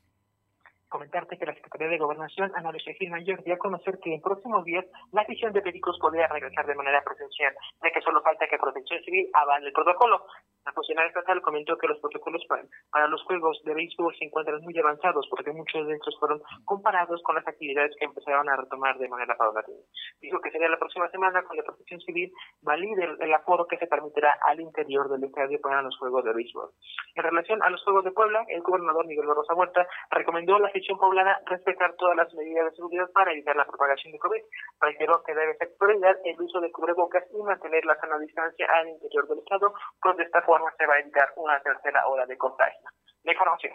[0.94, 4.22] Comentarte que la Secretaría de Gobernación, Ana Lucia Gil Mayor, dio a conocer que en
[4.22, 8.46] próximos días la afición de Pericos podría regresar de manera presencial, ya que solo falta
[8.46, 10.24] que Protección Civil avale el protocolo.
[10.64, 14.62] La funcionaria estatal comentó que los protocolos para, para los juegos de béisbol se encuentran
[14.62, 18.96] muy avanzados porque muchos de estos fueron comparados con las actividades que empezaron a retomar
[18.96, 19.82] de manera paulatina.
[20.22, 22.32] Dijo que sería la próxima semana cuando Protección Civil
[22.62, 26.32] valide el, el aforo que se permitirá al interior del estadio para los juegos de
[26.32, 26.70] béisbol.
[27.16, 30.98] En relación a los Juegos de Puebla, el gobernador Miguel Barroso Huerta recomendó la afición
[30.98, 34.42] poblana respetar todas las medidas de seguridad para evitar la propagación de COVID.
[34.80, 38.88] Reiteró que debe ser prioridad el uso de cubrebocas y mantener la sana distancia al
[38.88, 42.36] interior del estado, pues de esta forma se va a evitar una tercera ola de
[42.36, 42.88] contagio.
[43.22, 43.72] La información.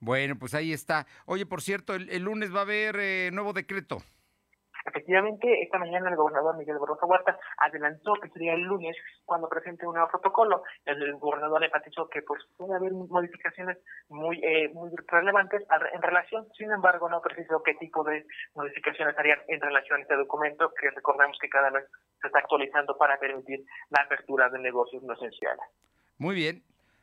[0.00, 1.06] Bueno, pues ahí está.
[1.26, 3.98] Oye, por cierto, el, el lunes va a haber eh, nuevo decreto.
[4.84, 9.86] Efectivamente, esta mañana el gobernador Miguel Barroso Huerta adelantó que sería el lunes cuando presente
[9.86, 10.62] un nuevo protocolo.
[10.84, 13.78] El, gobernador enfatizó que pues puede haber modificaciones
[14.08, 15.62] muy eh, muy relevantes
[15.92, 18.24] en relación, sin embargo, no precisó qué tipo de
[18.54, 21.84] modificaciones harían en relación a este documento, que recordemos que cada vez
[22.20, 23.60] se está actualizando para permitir
[23.90, 25.64] la apertura de negocios no esenciales.
[26.18, 26.62] Muy bien.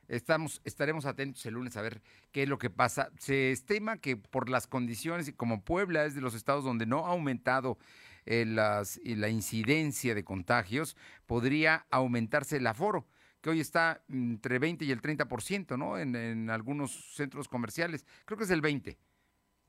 [0.09, 2.01] Estamos, estaremos atentos el lunes a ver
[2.31, 3.11] qué es lo que pasa.
[3.19, 7.11] Se estima que por las condiciones, como Puebla es de los estados donde no ha
[7.11, 7.77] aumentado
[8.25, 10.97] eh, la incidencia de contagios,
[11.27, 13.07] podría aumentarse el aforo,
[13.41, 15.97] que hoy está entre 20 y el 30%, ¿no?
[15.97, 18.05] En, en algunos centros comerciales.
[18.25, 18.97] Creo que es el 20%,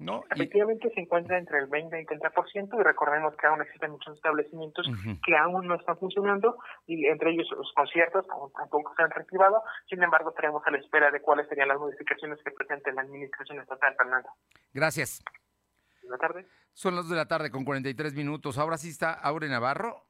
[0.01, 0.25] ¿no?
[0.31, 4.17] Y- Efectivamente se encuentra entre el 20 y 30% y recordemos que aún existen muchos
[4.17, 5.21] establecimientos Ujú.
[5.25, 9.63] que aún no están funcionando y entre ellos los conciertos aún tampoco se han reactivado.
[9.89, 13.61] Sin embargo, estaremos a la espera de cuáles serían las modificaciones que presente la administración
[13.61, 14.29] estatal, Fernando.
[14.73, 15.23] Gracias.
[16.03, 16.47] Buenas tardes.
[16.73, 18.57] Son las 2 de la tarde con 43 minutos.
[18.59, 20.03] Ahora sí está Aure Navarro.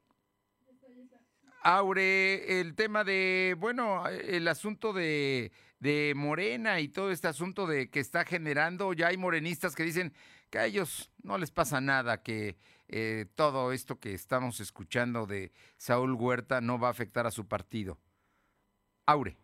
[1.63, 7.89] Aure, el tema de, bueno, el asunto de, de Morena y todo este asunto de
[7.89, 10.13] que está generando, ya hay morenistas que dicen
[10.49, 12.55] que a ellos no les pasa nada, que
[12.87, 17.47] eh, todo esto que estamos escuchando de Saúl Huerta no va a afectar a su
[17.47, 17.97] partido.
[19.07, 19.35] Aure.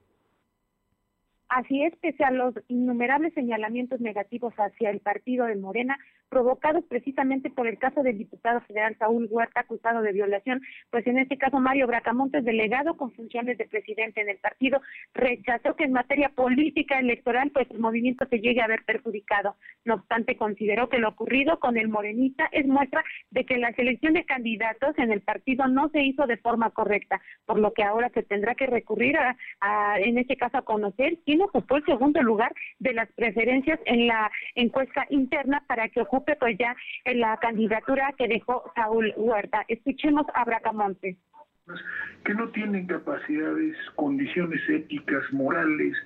[1.49, 5.97] Así es, pese a los innumerables señalamientos negativos hacia el partido de Morena,
[6.29, 10.61] provocados precisamente por el caso del diputado federal Saúl Huerta, acusado de violación.
[10.89, 14.81] Pues en este caso, Mario Bracamontes, delegado con funciones de presidente en el partido,
[15.13, 19.55] rechazó que en materia política electoral, pues el movimiento se llegue a ver perjudicado.
[19.85, 24.13] No obstante, consideró que lo ocurrido con el morenista es muestra de que la selección
[24.13, 28.09] de candidatos en el partido no se hizo de forma correcta, por lo que ahora
[28.13, 32.53] se tendrá que recurrir a, en este caso, a conocer quién ocupó el segundo lugar
[32.79, 38.13] de las preferencias en la encuesta interna para que ocupe pues ya en la candidatura
[38.17, 39.65] que dejó Saúl Huerta.
[39.67, 41.17] Escuchemos a Bracamontes.
[42.23, 45.97] que no tienen capacidades, condiciones éticas, morales,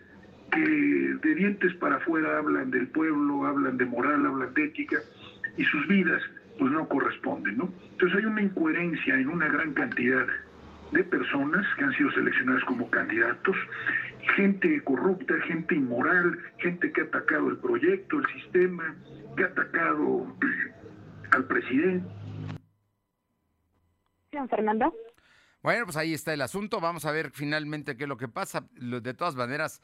[0.51, 4.97] que de dientes para afuera hablan del pueblo, hablan de moral, hablan de ética,
[5.57, 6.21] y sus vidas
[6.59, 7.73] pues no corresponden, ¿no?
[7.91, 10.27] Entonces hay una incoherencia en una gran cantidad
[10.91, 13.55] de personas que han sido seleccionadas como candidatos,
[14.35, 18.95] gente corrupta, gente inmoral, gente que ha atacado el proyecto, el sistema,
[19.35, 20.35] que ha atacado
[21.31, 22.07] al presidente.
[24.49, 24.93] Fernando.
[25.61, 26.79] Bueno, pues ahí está el asunto.
[26.79, 28.67] Vamos a ver finalmente qué es lo que pasa.
[28.73, 29.81] De todas maneras,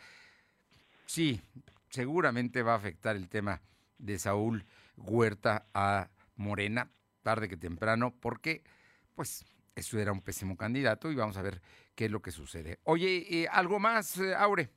[1.05, 1.41] sí,
[1.89, 3.62] seguramente va a afectar el tema
[3.97, 6.89] de Saúl Huerta a Morena,
[7.22, 8.64] tarde que temprano, porque,
[9.16, 9.45] pues,
[9.78, 11.61] eso era un pésimo candidato y vamos a ver
[11.95, 12.80] qué es lo que sucede.
[12.84, 14.71] Oye, eh, ¿algo más, eh, Aure?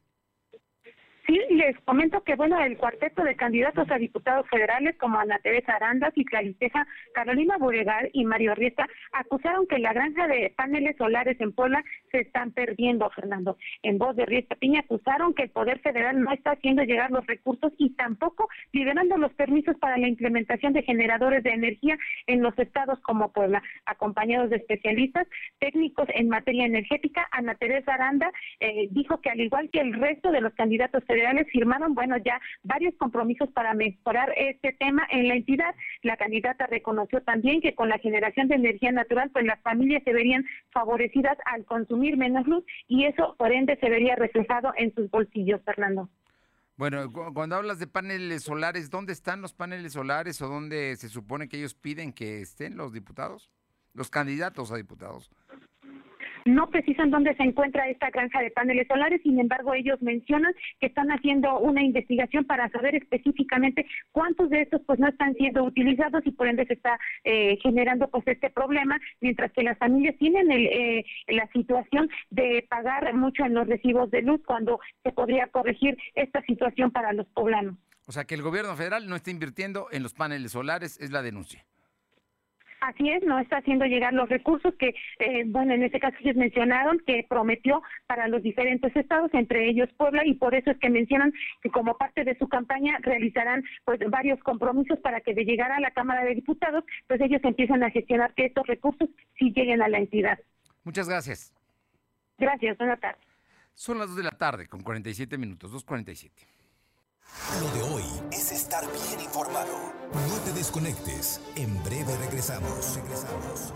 [1.31, 5.75] Sí, les comento que, bueno, el cuarteto de candidatos a diputados federales como Ana Teresa
[5.75, 11.41] Aranda, Cicla Liceja, Carolina Buregar y Mario Riesta acusaron que la granja de paneles solares
[11.41, 13.59] en Puebla se están perdiendo, Fernando.
[13.85, 17.25] En voz de Riesta Piña acusaron que el Poder Federal no está haciendo llegar los
[17.29, 22.59] recursos y tampoco liberando los permisos para la implementación de generadores de energía en los
[22.59, 25.29] estados como Puebla, acompañados de especialistas
[25.61, 27.29] técnicos en materia energética.
[27.31, 31.20] Ana Teresa Aranda eh, dijo que al igual que el resto de los candidatos federales
[31.53, 35.75] firmaron, bueno, ya varios compromisos para mejorar este tema en la entidad.
[36.03, 40.13] La candidata reconoció también que con la generación de energía natural, pues las familias se
[40.13, 45.11] verían favorecidas al consumir menos luz y eso, por ende, se vería reflejado en sus
[45.11, 46.09] bolsillos, Fernando.
[46.77, 51.09] Bueno, cu- cuando hablas de paneles solares, ¿dónde están los paneles solares o dónde se
[51.11, 53.51] supone que ellos piden que estén los diputados?
[53.93, 55.31] Los candidatos a diputados.
[56.45, 60.87] No precisan dónde se encuentra esta granja de paneles solares, sin embargo, ellos mencionan que
[60.87, 66.27] están haciendo una investigación para saber específicamente cuántos de estos pues no están siendo utilizados
[66.27, 70.51] y por ende se está eh, generando pues este problema, mientras que las familias tienen
[70.51, 75.47] el, eh, la situación de pagar mucho en los recibos de luz cuando se podría
[75.49, 77.77] corregir esta situación para los poblanos.
[78.07, 81.23] O sea, que el gobierno federal no está invirtiendo en los paneles solares, es la
[81.23, 81.65] denuncia.
[82.81, 86.37] Así es, no está haciendo llegar los recursos que, eh, bueno, en este caso ellos
[86.37, 90.89] mencionaron que prometió para los diferentes estados, entre ellos Puebla, y por eso es que
[90.89, 95.71] mencionan que como parte de su campaña realizarán pues varios compromisos para que de llegar
[95.73, 99.83] a la Cámara de Diputados, pues ellos empiezan a gestionar que estos recursos sí lleguen
[99.83, 100.39] a la entidad.
[100.83, 101.53] Muchas gracias.
[102.39, 103.21] Gracias, buenas tardes.
[103.75, 106.31] Son las 2 de la tarde con 47 minutos, 2.47.
[107.61, 109.73] Lo de hoy es estar bien informado.
[110.29, 111.41] No te desconectes.
[111.57, 112.97] En breve regresamos.
[112.97, 113.73] Regresamos.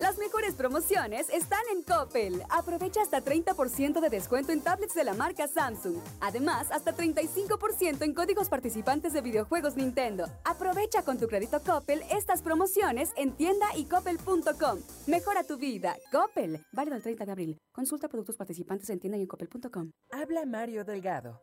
[0.00, 2.42] Las mejores promociones están en Coppel.
[2.48, 5.98] Aprovecha hasta 30% de descuento en tablets de la marca Samsung.
[6.20, 10.24] Además, hasta 35% en códigos participantes de videojuegos Nintendo.
[10.44, 14.80] Aprovecha con tu crédito Coppel estas promociones en tienda y coppel.com.
[15.06, 15.96] Mejora tu vida.
[16.10, 16.64] Coppel.
[16.72, 17.58] Válido el 30 de abril.
[17.70, 19.90] Consulta productos participantes en tienda y en coppel.com.
[20.12, 21.42] Habla Mario Delgado.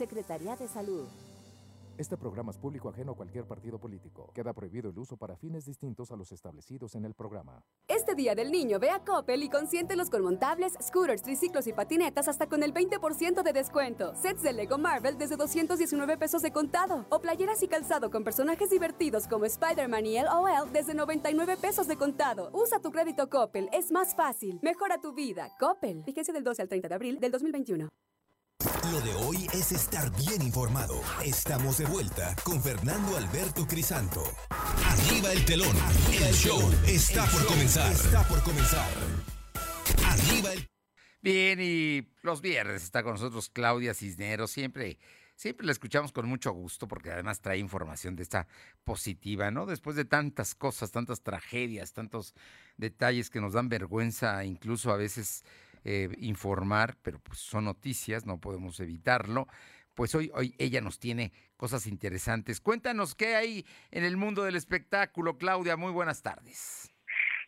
[0.00, 1.06] Secretaría de Salud.
[1.98, 4.30] Este programa es público ajeno a cualquier partido político.
[4.32, 7.62] Queda prohibido el uso para fines distintos a los establecidos en el programa.
[7.86, 12.28] Este Día del Niño ve a Coppel y consiéntelos con montables, scooters, triciclos y patinetas
[12.28, 14.14] hasta con el 20% de descuento.
[14.14, 17.04] Sets de Lego Marvel desde 219 pesos de contado.
[17.10, 21.96] O playeras y calzado con personajes divertidos como Spider-Man y LOL desde 99 pesos de
[21.96, 22.48] contado.
[22.54, 24.58] Usa tu crédito Coppel, es más fácil.
[24.62, 25.50] Mejora tu vida.
[25.60, 26.02] Coppel.
[26.04, 27.90] Vigencia del 12 al 30 de abril del 2021.
[28.84, 31.02] Lo de hoy es estar bien informado.
[31.22, 34.22] Estamos de vuelta con Fernando Alberto Crisanto.
[34.48, 35.76] Arriba el telón.
[36.10, 37.92] El show está por comenzar.
[37.92, 38.90] Está por comenzar.
[40.06, 40.66] Arriba el
[41.20, 44.50] Bien, y los viernes está con nosotros Claudia Cisneros.
[44.50, 44.98] Siempre,
[45.36, 48.48] siempre la escuchamos con mucho gusto porque además trae información de esta
[48.82, 49.66] positiva, ¿no?
[49.66, 52.34] Después de tantas cosas, tantas tragedias, tantos
[52.78, 55.44] detalles que nos dan vergüenza, incluso a veces
[55.84, 59.46] eh, informar, pero pues son noticias, no podemos evitarlo.
[59.94, 62.60] Pues hoy, hoy ella nos tiene cosas interesantes.
[62.60, 65.76] Cuéntanos qué hay en el mundo del espectáculo, Claudia.
[65.76, 66.90] Muy buenas tardes.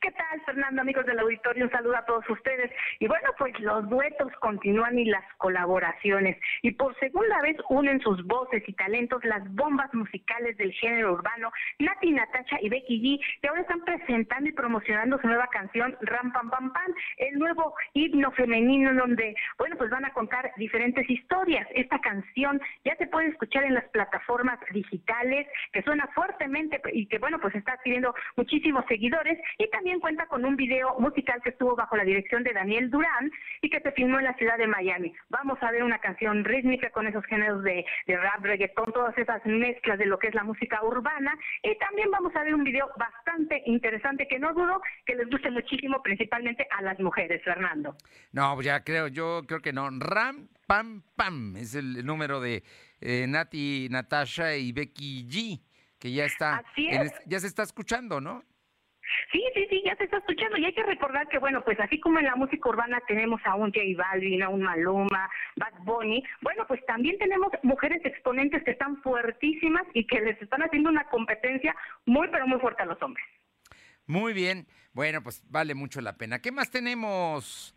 [0.03, 1.66] ¿Qué tal, Fernando, amigos del auditorio?
[1.66, 2.72] Un saludo a todos ustedes.
[2.98, 6.36] Y bueno, pues los duetos continúan y las colaboraciones.
[6.62, 11.53] Y por segunda vez unen sus voces y talentos las bombas musicales del género urbano,
[11.78, 16.32] Nati, Natacha y Becky G, que ahora están presentando y promocionando su nueva canción, Ram
[16.32, 21.09] Pam Pam Pam, el nuevo himno femenino en donde, bueno, pues van a contar diferentes
[21.09, 21.68] historias.
[21.76, 27.18] Esta canción ya se puede escuchar en las plataformas digitales, que suena fuertemente y que,
[27.18, 29.38] bueno, pues está adquiriendo muchísimos seguidores.
[29.59, 33.30] Y también cuenta con un video musical que estuvo bajo la dirección de Daniel Durán
[33.61, 35.12] y que se filmó en la ciudad de Miami.
[35.28, 39.45] Vamos a ver una canción rítmica con esos géneros de, de rap, reggaetón, todas esas
[39.47, 41.36] mezclas de lo que es la música urbana.
[41.62, 45.51] Y también vamos a ver un video bastante interesante que no dudo que les guste
[45.51, 47.97] muchísimo, principalmente a las mujeres, Fernando.
[48.32, 49.88] No, pues ya creo, yo creo que no.
[49.90, 52.62] Ram, pam, pam, es el número de
[53.01, 55.61] eh, Nati, Natasha y Becky G,
[55.99, 58.45] que ya está, en ya se está escuchando, ¿no?
[59.30, 60.56] Sí, sí, sí, ya se está escuchando.
[60.58, 63.54] Y hay que recordar que, bueno, pues así como en la música urbana tenemos a
[63.54, 68.72] un J Balvin, a un Maluma, Bad Bunny, bueno, pues también tenemos mujeres exponentes que
[68.72, 71.74] están fuertísimas y que les están haciendo una competencia
[72.06, 73.24] muy, pero muy fuerte a los hombres.
[74.06, 74.66] Muy bien.
[74.92, 76.40] Bueno, pues vale mucho la pena.
[76.40, 77.74] ¿Qué más tenemos?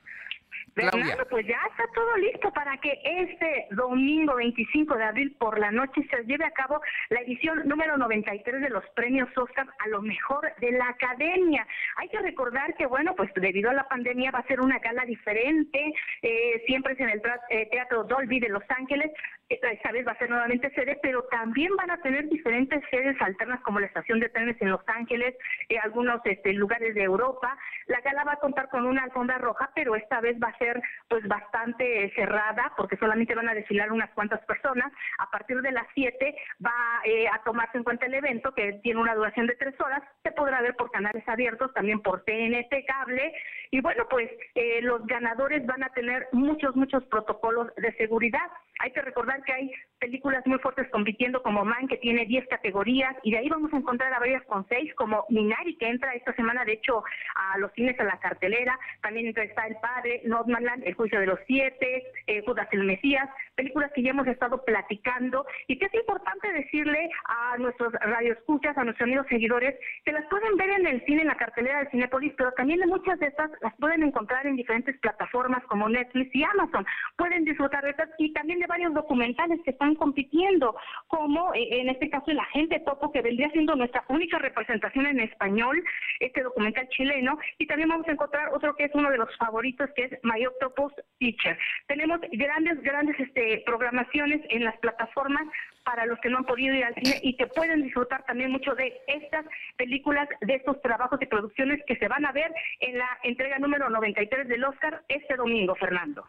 [0.76, 5.72] Fernando, pues ya está todo listo para que este domingo 25 de abril por la
[5.72, 10.02] noche se lleve a cabo la edición número 93 de los premios Oscar a lo
[10.02, 11.66] mejor de la academia.
[11.96, 15.06] Hay que recordar que, bueno, pues debido a la pandemia va a ser una gala
[15.06, 19.12] diferente, eh, siempre es en el eh, Teatro Dolby de Los Ángeles,
[19.50, 23.62] esta vez va a ser nuevamente sede, pero también van a tener diferentes sedes alternas
[23.62, 25.36] como la estación de trenes en Los Ángeles,
[25.70, 27.58] eh, algunos este, lugares de Europa.
[27.88, 30.82] La gala va a contar con una alfombra roja, pero esta vez va a ser
[31.08, 34.92] pues bastante eh, cerrada porque solamente van a desfilar unas cuantas personas.
[35.20, 36.36] A partir de las 7
[36.66, 40.02] va eh, a tomarse en cuenta el evento que tiene una duración de tres horas.
[40.24, 43.34] Se podrá ver por canales abiertos, también por TNT Cable.
[43.72, 48.50] Y bueno, pues eh, los ganadores van a tener muchos, muchos protocolos de seguridad.
[48.80, 53.16] Hay que recordar que hay películas muy fuertes compitiendo como Man, que tiene 10 categorías,
[53.24, 56.34] y de ahí vamos a encontrar a varias con 6, como Minari, que entra esta
[56.34, 57.04] semana, de hecho,
[57.36, 58.78] a los cines a la cartelera.
[59.02, 63.30] También entra está El Padre, Nomadland, El Juicio de los Siete, eh, Judas el Mesías,
[63.56, 68.84] películas que ya hemos estado platicando y que es importante decirle a nuestros radioescuchas, a
[68.84, 72.34] nuestros amigos seguidores, que las pueden ver en el cine, en la cartelera de Cinepolis,
[72.38, 76.86] pero también muchas de estas las pueden encontrar en diferentes plataformas como Netflix y Amazon.
[77.18, 80.76] Pueden disfrutar de estas y también de varios documentales que están compitiendo,
[81.08, 85.20] como eh, en este caso El Agente Topo, que vendría siendo nuestra única representación en
[85.22, 85.84] español,
[86.20, 89.90] este documental chileno, y también vamos a encontrar otro que es uno de los favoritos,
[89.96, 91.58] que es My Octopus Teacher.
[91.88, 95.48] Tenemos grandes, grandes este, programaciones en las plataformas
[95.84, 98.74] para los que no han podido ir al cine y que pueden disfrutar también mucho
[98.76, 99.46] de estas
[99.78, 103.90] películas, de estos trabajos y producciones que se van a ver en la entrega número
[103.90, 106.28] 93 del Oscar este domingo, Fernando.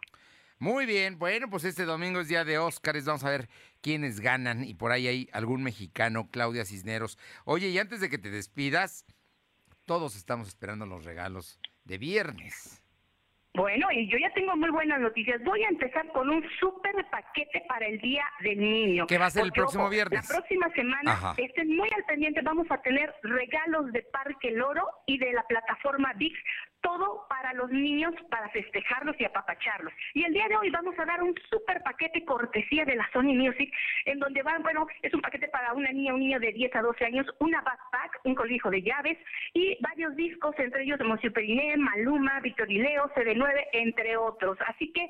[0.59, 3.47] Muy bien, bueno, pues este domingo es día de Óscares, vamos a ver
[3.81, 7.19] quiénes ganan y por ahí hay algún mexicano, Claudia Cisneros.
[7.45, 9.05] Oye, y antes de que te despidas,
[9.85, 12.81] todos estamos esperando los regalos de viernes.
[13.57, 15.43] Bueno, y yo ya tengo muy buenas noticias.
[15.43, 19.07] Voy a empezar con un súper paquete para el Día del Niño.
[19.07, 20.29] ¿Qué va a ser el próximo ojo, viernes?
[20.29, 21.33] La próxima semana, Ajá.
[21.37, 26.13] estén muy al pendiente, vamos a tener regalos de Parque Loro y de la plataforma
[26.17, 26.37] VIX,
[26.81, 29.93] todo para los niños, para festejarlos y apapacharlos.
[30.13, 33.33] Y el día de hoy vamos a dar un súper paquete cortesía de la Sony
[33.33, 33.73] Music,
[34.05, 36.81] en donde van, bueno, es un paquete para una niña, un niño de 10 a
[36.81, 39.17] 12 años, una backpack, un conejo de llaves
[39.53, 44.57] y varios discos, entre ellos Monsieur Periné, Maluma, Víctor y Leo, CD9, entre otros.
[44.67, 45.09] Así que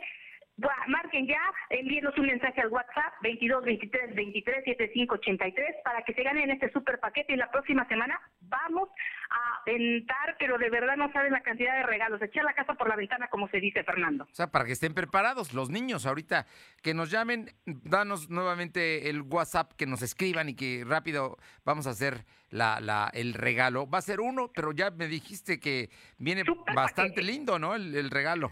[0.88, 1.40] Marquen ya,
[1.70, 6.72] envíenos un mensaje al WhatsApp 22 23 23 75 83 para que se ganen este
[6.72, 8.90] super paquete y la próxima semana vamos
[9.30, 12.88] a aventar, pero de verdad no saben la cantidad de regalos, echar la casa por
[12.88, 14.26] la ventana como se dice Fernando.
[14.26, 16.46] O sea, para que estén preparados los niños ahorita,
[16.82, 21.92] que nos llamen, danos nuevamente el WhatsApp, que nos escriban y que rápido vamos a
[21.92, 23.90] hacer la, la, el regalo.
[23.90, 26.44] Va a ser uno, pero ya me dijiste que viene
[26.76, 27.76] bastante lindo, ¿no?
[27.76, 28.52] El, el regalo.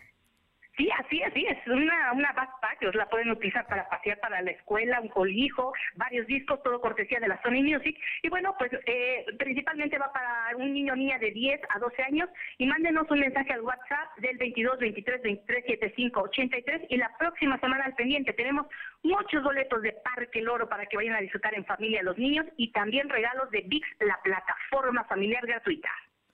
[0.77, 4.99] Sí, así, así es, una, una backpack, la pueden utilizar para pasear para la escuela,
[4.99, 7.97] un colijo, varios discos, todo cortesía de la Sony Music.
[8.23, 12.03] Y bueno, pues eh, principalmente va para un niño o niña de 10 a 12
[12.03, 17.15] años y mándenos un mensaje al WhatsApp del 22 23 23 75 83 y la
[17.17, 18.67] próxima semana al pendiente tenemos
[19.03, 22.71] muchos boletos de Parque Loro para que vayan a disfrutar en familia los niños y
[22.71, 25.89] también regalos de VIX, la plataforma familiar gratuita.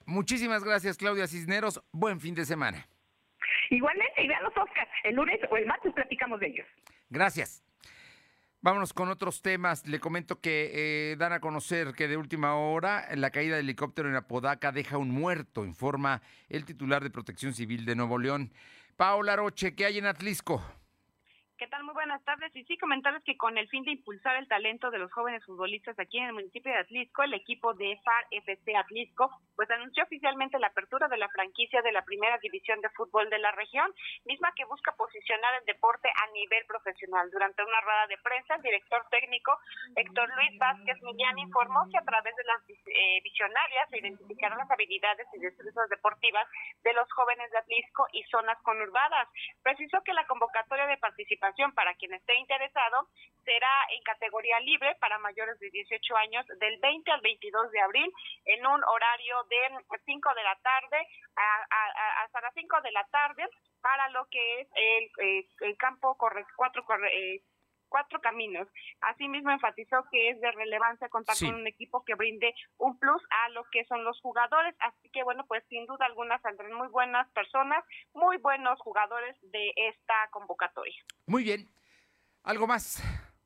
[0.05, 1.81] Muchísimas gracias, Claudia Cisneros.
[1.91, 2.87] Buen fin de semana.
[3.71, 4.91] Igualmente, y vean los Oscars.
[5.05, 6.67] El lunes o el martes platicamos de ellos.
[7.09, 7.63] Gracias.
[8.59, 9.87] Vámonos con otros temas.
[9.87, 14.09] Le comento que eh, dan a conocer que de última hora la caída del helicóptero
[14.09, 18.51] en Apodaca deja un muerto, informa el titular de Protección Civil de Nuevo León.
[18.97, 20.61] Paola Roche, ¿qué hay en Atlisco?
[21.61, 21.83] ¿Qué tal?
[21.83, 22.49] Muy buenas tardes.
[22.55, 25.93] Y sí, comentarles que con el fin de impulsar el talento de los jóvenes futbolistas
[25.99, 30.57] aquí en el municipio de Atlisco, el equipo de FAR FC Atlisco, pues anunció oficialmente
[30.57, 33.93] la apertura de la franquicia de la primera división de fútbol de la región,
[34.25, 37.29] misma que busca posicionar el deporte a nivel profesional.
[37.29, 39.55] Durante una rueda de prensa, el director técnico
[39.95, 44.71] Héctor Luis Vázquez Millán informó que a través de las eh, visionarias se identificaron las
[44.71, 46.47] habilidades y destrezas deportivas
[46.81, 49.29] de los jóvenes de Atlisco y zonas conurbadas.
[49.61, 53.07] Precisó que la convocatoria de participación para quien esté interesado
[53.43, 58.13] será en categoría libre para mayores de 18 años del 20 al 22 de abril
[58.45, 59.57] en un horario de
[60.05, 63.47] 5 de la tarde a, a, hasta las 5 de la tarde
[63.81, 67.41] para lo que es el, el, el campo corre, cuatro corre, eh,
[67.91, 68.67] cuatro caminos.
[69.01, 71.45] Asimismo, enfatizó que es de relevancia contar Sí.
[71.45, 74.73] con un equipo que brinde un plus a lo que son los jugadores.
[74.79, 77.83] Así que, bueno, pues sin duda alguna saldrán muy buenas personas,
[78.13, 80.95] muy buenos jugadores de esta convocatoria.
[81.27, 81.69] Muy bien.
[82.43, 83.03] ¿Algo más?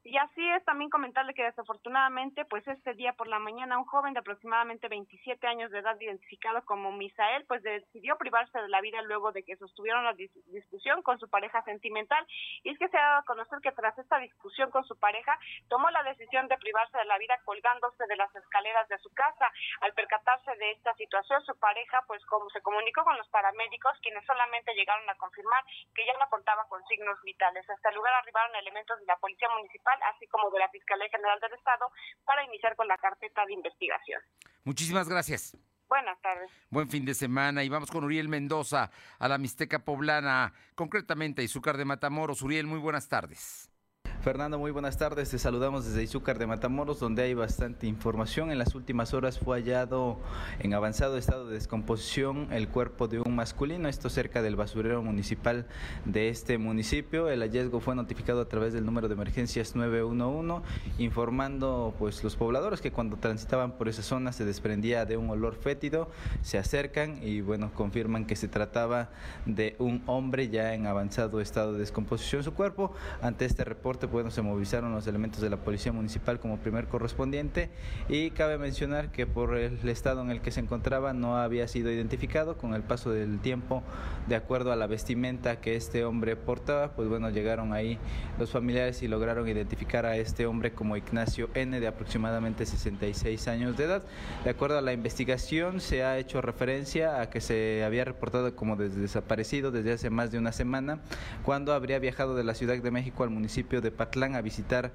[0.07, 4.13] Y así es también comentarle que desafortunadamente, pues este día por la mañana un joven
[4.13, 9.01] de aproximadamente 27 años de edad identificado como Misael, pues decidió privarse de la vida
[9.01, 12.23] luego de que sostuvieron la dis- discusión con su pareja sentimental.
[12.61, 15.39] Y es que se ha dado a conocer que tras esta discusión con su pareja,
[15.69, 19.51] tomó la decisión de privarse de la vida colgándose de las escaleras de su casa.
[19.81, 24.23] Al percatarse de esta situación, su pareja, pues como se comunicó con los paramédicos, quienes
[24.27, 25.63] solamente llegaron a confirmar
[25.95, 27.67] que ya no contaba con signos vitales.
[27.67, 31.39] Hasta el lugar arribaron elementos de la Policía Municipal, así como de la Fiscalía General
[31.39, 31.91] del Estado,
[32.25, 34.21] para iniciar con la carpeta de investigación.
[34.63, 35.57] Muchísimas gracias.
[35.87, 36.49] Buenas tardes.
[36.69, 38.89] Buen fin de semana y vamos con Uriel Mendoza
[39.19, 42.41] a la Mixteca Poblana, concretamente a Izúcar de Matamoros.
[42.41, 43.69] Uriel, muy buenas tardes.
[44.25, 45.29] Fernando, muy buenas tardes.
[45.29, 48.49] Te saludamos desde Izúcar de Matamoros, donde hay bastante información.
[48.49, 50.17] En las últimas horas fue hallado
[50.57, 55.67] en avanzado estado de descomposición el cuerpo de un masculino, esto cerca del basurero municipal
[56.05, 57.29] de este municipio.
[57.29, 60.65] El hallazgo fue notificado a través del número de emergencias 911,
[60.97, 65.53] informando pues los pobladores que cuando transitaban por esa zona se desprendía de un olor
[65.53, 66.09] fétido,
[66.41, 69.11] se acercan y bueno, confirman que se trataba
[69.45, 72.91] de un hombre ya en avanzado estado de descomposición su cuerpo.
[73.21, 77.69] Ante este reporte, bueno, se movilizaron los elementos de la Policía Municipal como primer correspondiente
[78.07, 81.91] y cabe mencionar que por el estado en el que se encontraba no había sido
[81.91, 83.83] identificado con el paso del tiempo,
[84.29, 87.97] de acuerdo a la vestimenta que este hombre portaba, pues bueno, llegaron ahí
[88.39, 93.75] los familiares y lograron identificar a este hombre como Ignacio N de aproximadamente 66 años
[93.75, 94.03] de edad.
[94.45, 98.77] De acuerdo a la investigación, se ha hecho referencia a que se había reportado como
[98.77, 100.99] des- desaparecido desde hace más de una semana,
[101.43, 104.91] cuando habría viajado de la Ciudad de México al municipio de A visitar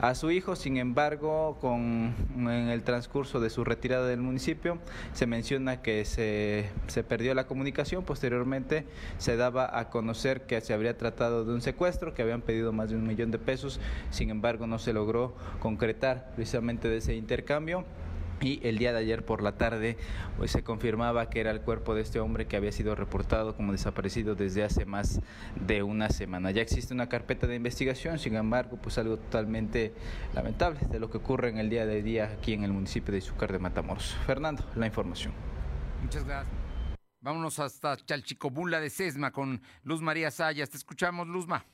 [0.00, 0.56] a su hijo.
[0.56, 4.78] Sin embargo, con, en el transcurso de su retirada del municipio,
[5.12, 8.04] se menciona que se, se perdió la comunicación.
[8.04, 8.86] Posteriormente,
[9.18, 12.90] se daba a conocer que se habría tratado de un secuestro, que habían pedido más
[12.90, 13.78] de un millón de pesos.
[14.10, 17.84] Sin embargo, no se logró concretar precisamente de ese intercambio.
[18.42, 19.96] Y el día de ayer por la tarde
[20.36, 23.72] pues, se confirmaba que era el cuerpo de este hombre que había sido reportado como
[23.72, 25.20] desaparecido desde hace más
[25.64, 26.50] de una semana.
[26.50, 29.94] Ya existe una carpeta de investigación, sin embargo, pues algo totalmente
[30.34, 33.18] lamentable de lo que ocurre en el día de día aquí en el municipio de
[33.18, 34.16] Izúcar de Matamoros.
[34.26, 35.32] Fernando, la información.
[36.02, 36.52] Muchas gracias.
[37.20, 40.68] Vámonos hasta Chalchicomula de Sesma con Luz María Sayas.
[40.68, 41.64] Te escuchamos, Luzma.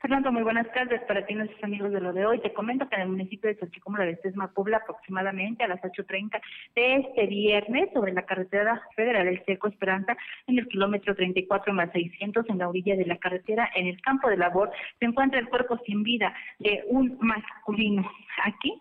[0.00, 2.40] Fernando, muy buenas tardes para ti, nuestros amigos de lo de hoy.
[2.40, 6.40] Te comento que en el municipio de Xochicómula de Sesma, Puebla, aproximadamente a las 8.30
[6.74, 11.92] de este viernes, sobre la carretera federal El Seco Esperanza, en el kilómetro 34 más
[11.92, 15.50] 600, en la orilla de la carretera, en el campo de labor, se encuentra el
[15.50, 18.10] cuerpo sin vida de un masculino.
[18.42, 18.80] Aquí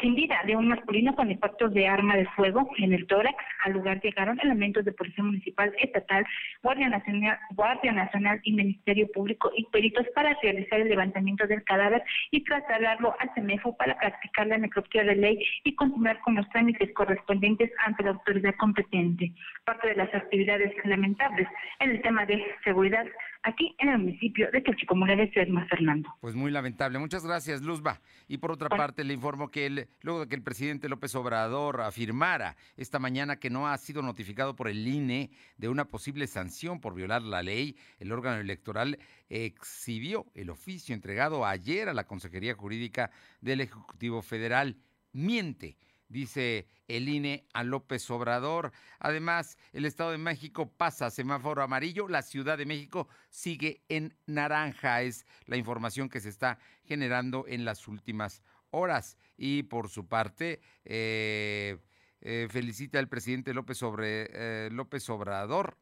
[0.00, 3.36] sin vida de un masculino con impactos de arma de fuego en el tórax.
[3.64, 6.24] Al lugar llegaron elementos de Policía Municipal, Estatal,
[6.62, 12.02] Guardia Nacional, Guardia Nacional y Ministerio Público y peritos para realizar el levantamiento del cadáver
[12.30, 16.92] y trasladarlo al CEMEFO para practicar la necropsia de ley y continuar con los trámites
[16.94, 19.32] correspondientes ante la autoridad competente.
[19.64, 21.48] Parte de las actividades lamentables
[21.80, 23.06] en el tema de seguridad
[23.42, 26.08] aquí en el municipio de Xochicomula de Sesma, Fernando.
[26.20, 26.98] Pues muy lamentable.
[26.98, 28.00] Muchas gracias, Luzba.
[28.28, 31.80] Y por otra parte, le informo que el- luego de que el presidente López Obrador
[31.80, 36.80] afirmara esta mañana que no ha sido notificado por el INE de una posible sanción
[36.80, 42.54] por violar la ley, el órgano electoral exhibió el oficio entregado ayer a la Consejería
[42.54, 43.10] Jurídica
[43.40, 44.76] del Ejecutivo Federal.
[45.12, 45.76] Miente
[46.10, 48.72] dice el INE a López Obrador.
[48.98, 54.14] Además, el Estado de México pasa a semáforo amarillo, la Ciudad de México sigue en
[54.26, 55.00] naranja.
[55.02, 59.16] Es la información que se está generando en las últimas horas.
[59.38, 61.78] Y por su parte, eh,
[62.20, 65.78] eh, felicita al presidente López, eh, López Obrador.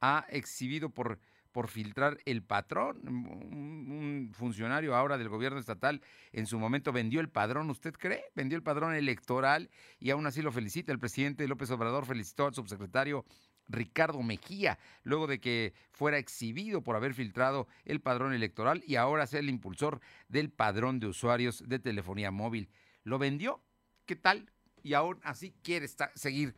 [0.00, 1.20] Ha exhibido por
[1.52, 3.00] por filtrar el patrón.
[3.06, 8.24] Un, un funcionario ahora del gobierno estatal en su momento vendió el padrón, ¿usted cree?
[8.34, 10.92] Vendió el padrón electoral y aún así lo felicita.
[10.92, 13.24] El presidente López Obrador felicitó al subsecretario
[13.68, 19.26] Ricardo Mejía, luego de que fuera exhibido por haber filtrado el padrón electoral y ahora
[19.26, 22.70] ser el impulsor del padrón de usuarios de telefonía móvil.
[23.04, 23.62] ¿Lo vendió?
[24.06, 24.50] ¿Qué tal?
[24.82, 26.54] Y aún así quiere seguir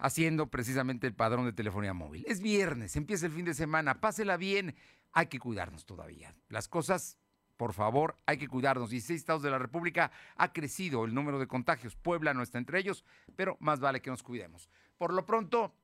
[0.00, 2.24] haciendo precisamente el padrón de telefonía móvil.
[2.26, 4.74] Es viernes, empieza el fin de semana, pásela bien,
[5.12, 6.34] hay que cuidarnos todavía.
[6.48, 7.18] Las cosas,
[7.56, 8.90] por favor, hay que cuidarnos.
[8.90, 11.96] 16 estados de la República ha crecido el número de contagios.
[11.96, 13.04] Puebla no está entre ellos,
[13.36, 14.70] pero más vale que nos cuidemos.
[14.96, 15.74] Por lo pronto,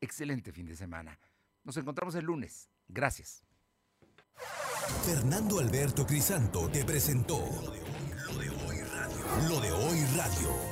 [0.00, 1.18] excelente fin de semana.
[1.64, 2.68] Nos encontramos el lunes.
[2.88, 3.44] Gracias.
[5.04, 7.38] Fernando Alberto Crisanto te presentó
[8.26, 9.48] Lo de hoy radio.
[9.48, 10.71] Lo de hoy radio.